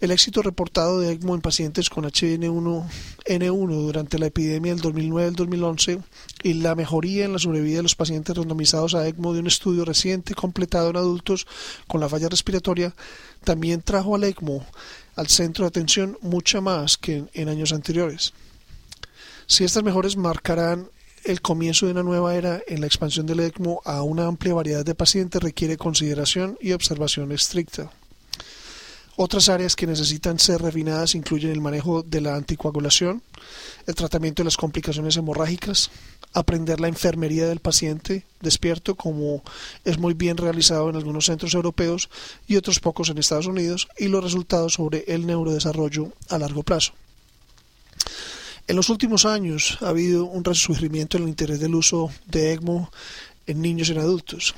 El 0.00 0.12
éxito 0.12 0.42
reportado 0.42 1.00
de 1.00 1.10
ECMO 1.10 1.34
en 1.34 1.40
pacientes 1.40 1.90
con 1.90 2.04
HN1N1 2.04 3.82
durante 3.82 4.18
la 4.20 4.26
epidemia 4.26 4.72
del 4.72 4.82
2009-2011 4.82 6.02
y 6.44 6.54
la 6.54 6.76
mejoría 6.76 7.24
en 7.24 7.32
la 7.32 7.40
sobrevida 7.40 7.78
de 7.78 7.82
los 7.82 7.96
pacientes 7.96 8.36
randomizados 8.36 8.94
a 8.94 9.08
ECMO 9.08 9.34
de 9.34 9.40
un 9.40 9.48
estudio 9.48 9.84
reciente 9.84 10.34
completado 10.34 10.90
en 10.90 10.96
adultos 10.96 11.48
con 11.88 12.00
la 12.00 12.08
falla 12.08 12.28
respiratoria 12.28 12.94
también 13.42 13.82
trajo 13.82 14.14
al 14.14 14.22
ECMO 14.22 14.64
al 15.16 15.26
centro 15.26 15.64
de 15.64 15.68
atención 15.70 16.16
mucha 16.22 16.60
más 16.60 16.96
que 16.96 17.24
en, 17.32 17.48
años 17.48 17.72
anteriores. 17.72 18.32
Si 19.48 19.64
estas 19.64 19.82
mejoras 19.82 20.16
marcarán 20.16 20.90
el 21.24 21.40
comienzo 21.40 21.86
de 21.86 21.92
una 21.92 22.02
nueva 22.02 22.34
era 22.34 22.60
en 22.66 22.80
la 22.80 22.86
expansión 22.86 23.26
del 23.26 23.40
ECMO 23.40 23.82
a 23.84 24.02
una 24.02 24.26
amplia 24.26 24.54
variedad 24.54 24.84
de 24.84 24.94
pacientes 24.94 25.42
requiere 25.42 25.76
consideración 25.76 26.56
y 26.60 26.72
observación 26.72 27.32
estricta. 27.32 27.90
Otras 29.20 29.48
áreas 29.48 29.74
que 29.74 29.88
necesitan 29.88 30.38
ser 30.38 30.62
refinadas 30.62 31.16
incluyen 31.16 31.50
el 31.50 31.60
manejo 31.60 32.04
de 32.04 32.20
la 32.20 32.36
anticoagulación, 32.36 33.20
el 33.88 33.94
tratamiento 33.96 34.42
de 34.42 34.44
las 34.44 34.56
complicaciones 34.56 35.16
hemorrágicas, 35.16 35.90
aprender 36.34 36.78
la 36.78 36.86
enfermería 36.86 37.48
del 37.48 37.58
paciente 37.58 38.24
despierto, 38.40 38.94
como 38.94 39.42
es 39.84 39.98
muy 39.98 40.14
bien 40.14 40.36
realizado 40.36 40.88
en 40.88 40.94
algunos 40.94 41.26
centros 41.26 41.52
europeos 41.54 42.10
y 42.46 42.54
otros 42.54 42.78
pocos 42.78 43.08
en 43.08 43.18
Estados 43.18 43.46
Unidos, 43.46 43.88
y 43.98 44.06
los 44.06 44.22
resultados 44.22 44.74
sobre 44.74 45.04
el 45.08 45.26
neurodesarrollo 45.26 46.12
a 46.28 46.38
largo 46.38 46.62
plazo. 46.62 46.92
En 48.68 48.76
los 48.76 48.90
últimos 48.90 49.24
años 49.24 49.78
ha 49.80 49.88
habido 49.88 50.26
un 50.26 50.44
resurgimiento 50.44 51.16
en 51.16 51.22
el 51.22 51.30
interés 51.30 51.58
del 51.58 51.74
uso 51.74 52.10
de 52.26 52.52
ECMO 52.52 52.92
en 53.46 53.62
niños 53.62 53.88
y 53.88 53.92
en 53.92 53.98
adultos. 54.00 54.54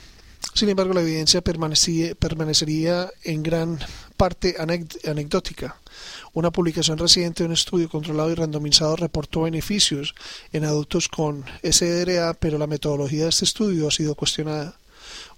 Sin 0.52 0.68
embargo, 0.68 0.92
la 0.94 1.02
evidencia 1.02 1.42
permanecería 1.42 3.08
en 3.22 3.42
gran 3.44 3.78
parte 4.16 4.56
anecdótica. 4.58 5.76
Una 6.32 6.50
publicación 6.50 6.98
reciente 6.98 7.44
de 7.44 7.46
un 7.46 7.52
estudio 7.52 7.88
controlado 7.88 8.32
y 8.32 8.34
randomizado 8.34 8.96
reportó 8.96 9.42
beneficios 9.42 10.16
en 10.52 10.64
adultos 10.64 11.08
con 11.08 11.44
SDRA, 11.62 12.34
pero 12.34 12.58
la 12.58 12.66
metodología 12.66 13.22
de 13.22 13.28
este 13.28 13.44
estudio 13.44 13.86
ha 13.86 13.92
sido 13.92 14.16
cuestionada. 14.16 14.74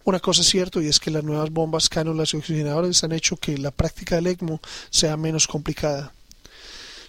Una 0.05 0.19
cosa 0.19 0.41
es 0.41 0.49
cierto 0.49 0.81
y 0.81 0.87
es 0.87 0.99
que 0.99 1.11
las 1.11 1.25
nuevas 1.25 1.51
bombas, 1.51 1.91
cánulas 1.91 2.33
y 2.33 2.39
oxigenadores 2.39 3.05
han 3.05 3.13
hecho 3.13 3.37
que 3.37 3.59
la 3.59 3.71
práctica 3.71 4.17
del 4.17 4.29
ECMO 4.29 4.63
sea 4.89 5.19
menos 5.19 5.47
complicada. 5.47 6.15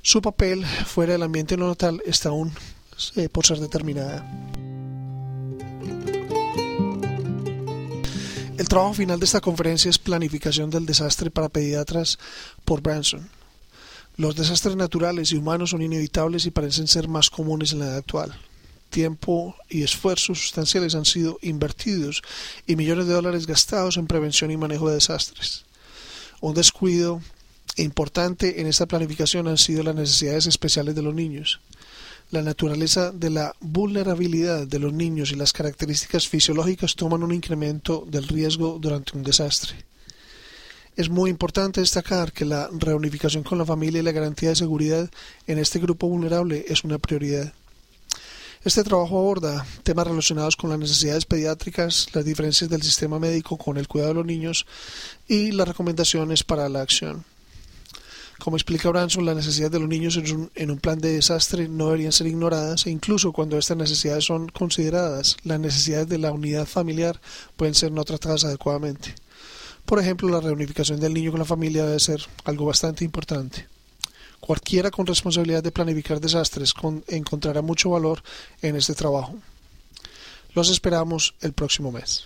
Su 0.06 0.22
papel 0.22 0.66
fuera 0.66 1.14
del 1.14 1.24
ambiente 1.24 1.56
natal 1.56 2.04
está 2.06 2.28
aún 2.28 2.52
eh, 3.16 3.30
por 3.30 3.46
ser 3.46 3.60
determinada. 3.60 4.30
El 8.58 8.68
trabajo 8.68 8.96
final 8.96 9.18
de 9.18 9.26
esta 9.26 9.40
conferencia 9.40 9.90
es 9.90 10.00
Planificación 10.00 10.70
del 10.70 10.86
desastre 10.86 11.32
para 11.32 11.48
pediatras 11.48 12.20
por 12.66 12.82
Branson. 12.82 13.30
Los 14.18 14.36
desastres 14.36 14.76
naturales 14.76 15.32
y 15.32 15.38
humanos 15.38 15.70
son 15.70 15.82
inevitables 15.82 16.46
y 16.46 16.52
parecen 16.52 16.88
ser 16.88 17.08
más 17.08 17.30
comunes 17.30 17.72
en 17.72 17.80
la 17.80 17.86
edad 17.86 17.98
actual. 17.98 18.38
Tiempo 18.90 19.56
y 19.70 19.84
esfuerzos 19.84 20.38
sustanciales 20.38 20.96
han 20.96 21.06
sido 21.06 21.40
invertidos 21.42 22.24
y 22.68 22.76
millones 22.76 23.08
de 23.08 23.14
dólares 23.14 23.48
gastados 23.48 23.96
en 23.96 24.08
prevención 24.08 24.52
y 24.52 24.58
manejo 24.58 24.90
de 24.90 24.96
desastres. 24.96 25.64
Un 26.42 26.56
descuido 26.56 27.22
importante 27.78 28.62
en 28.62 28.68
esta 28.68 28.86
planificación 28.86 29.48
han 29.48 29.58
sido 29.58 29.84
las 29.84 29.96
necesidades 29.96 30.48
especiales 30.48 30.96
de 30.96 31.02
los 31.02 31.14
niños 31.14 31.60
la 32.34 32.42
naturaleza 32.42 33.12
de 33.12 33.30
la 33.30 33.56
vulnerabilidad 33.60 34.66
de 34.66 34.80
los 34.80 34.92
niños 34.92 35.32
y 35.32 35.36
las 35.36 35.54
características 35.54 36.28
fisiológicas 36.28 36.96
toman 36.96 37.22
un 37.22 37.32
incremento 37.32 38.06
del 38.08 38.28
riesgo 38.28 38.80
durante 38.82 39.16
un 39.16 39.24
desastre. 39.24 39.76
Es 40.96 41.10
muy 41.10 41.30
importante 41.30 41.80
destacar 41.80 42.32
que 42.32 42.44
la 42.44 42.70
reunificación 42.72 43.44
con 43.44 43.60
la 43.60 43.66
familia 43.66 44.00
y 44.00 44.04
la 44.04 44.12
garantía 44.12 44.50
de 44.50 44.56
seguridad 44.56 45.10
en 45.46 45.60
este 45.60 45.78
grupo 45.78 46.08
vulnerable 46.08 46.66
es 46.68 46.84
una 46.84 46.98
prioridad. 46.98 47.54
Este 48.64 48.84
trabajo 48.84 49.20
aborda 49.20 49.64
temas 49.84 50.08
relacionados 50.08 50.56
con 50.56 50.72
las 50.72 50.80
necesidades 50.80 51.26
pediátricas, 51.26 52.08
las 52.14 52.26
diferencias 52.26 52.68
del 52.68 52.82
sistema 52.82 53.20
médico 53.20 53.58
con 53.58 53.78
el 53.78 53.88
cuidado 53.88 54.10
de 54.10 54.16
los 54.16 54.26
niños 54.26 54.66
y 55.28 55.52
las 55.52 55.68
recomendaciones 55.68 56.44
para 56.44 56.68
la 56.68 56.82
acción. 56.82 57.26
Como 58.44 58.58
explica 58.58 58.90
Branson, 58.90 59.26
las 59.26 59.38
necesidades 59.38 59.72
de 59.72 59.80
los 59.80 59.88
niños 59.88 60.18
en 60.18 60.70
un, 60.70 60.78
plan 60.78 61.00
de 61.00 61.14
desastre 61.14 61.70
no 61.70 61.86
deberían 61.86 62.12
ser 62.12 62.28
ignoradas 62.28 62.86
e 62.86 62.90
incluso 62.90 63.32
cuando 63.32 63.58
estas 63.58 63.78
necesidades 63.78 64.26
son 64.26 64.50
consideradas, 64.50 65.38
las 65.46 65.62
necesidades 65.62 66.10
de 66.10 66.18
la 66.18 66.34
unidad 66.34 66.66
familiar 66.66 67.22
pueden 67.56 67.74
ser 67.74 67.94
no 67.94 68.04
tratadas 68.04 68.44
adecuadamente. 68.44 69.16
Por 69.86 69.98
ejemplo, 69.98 70.28
la 70.28 70.42
reunificación 70.42 71.00
del 71.00 71.14
niño 71.14 71.32
con 71.32 71.40
la 71.40 71.46
familia 71.46 71.86
debe 71.86 72.02
ser 72.02 72.22
algo 72.44 72.66
bastante 72.66 73.06
importante. 73.06 73.66
Cualquiera 74.42 74.92
con 74.92 75.08
responsabilidad 75.08 75.64
de 75.64 75.72
planificar 75.72 76.20
desastres 76.20 76.74
encontrará 77.08 77.62
mucho 77.62 77.92
valor 77.92 78.22
en 78.62 78.76
este 78.76 78.94
trabajo. 78.94 79.36
Los 80.54 80.70
esperamos 80.70 81.34
el 81.40 81.54
próximo 81.54 81.94
mes. 81.94 82.26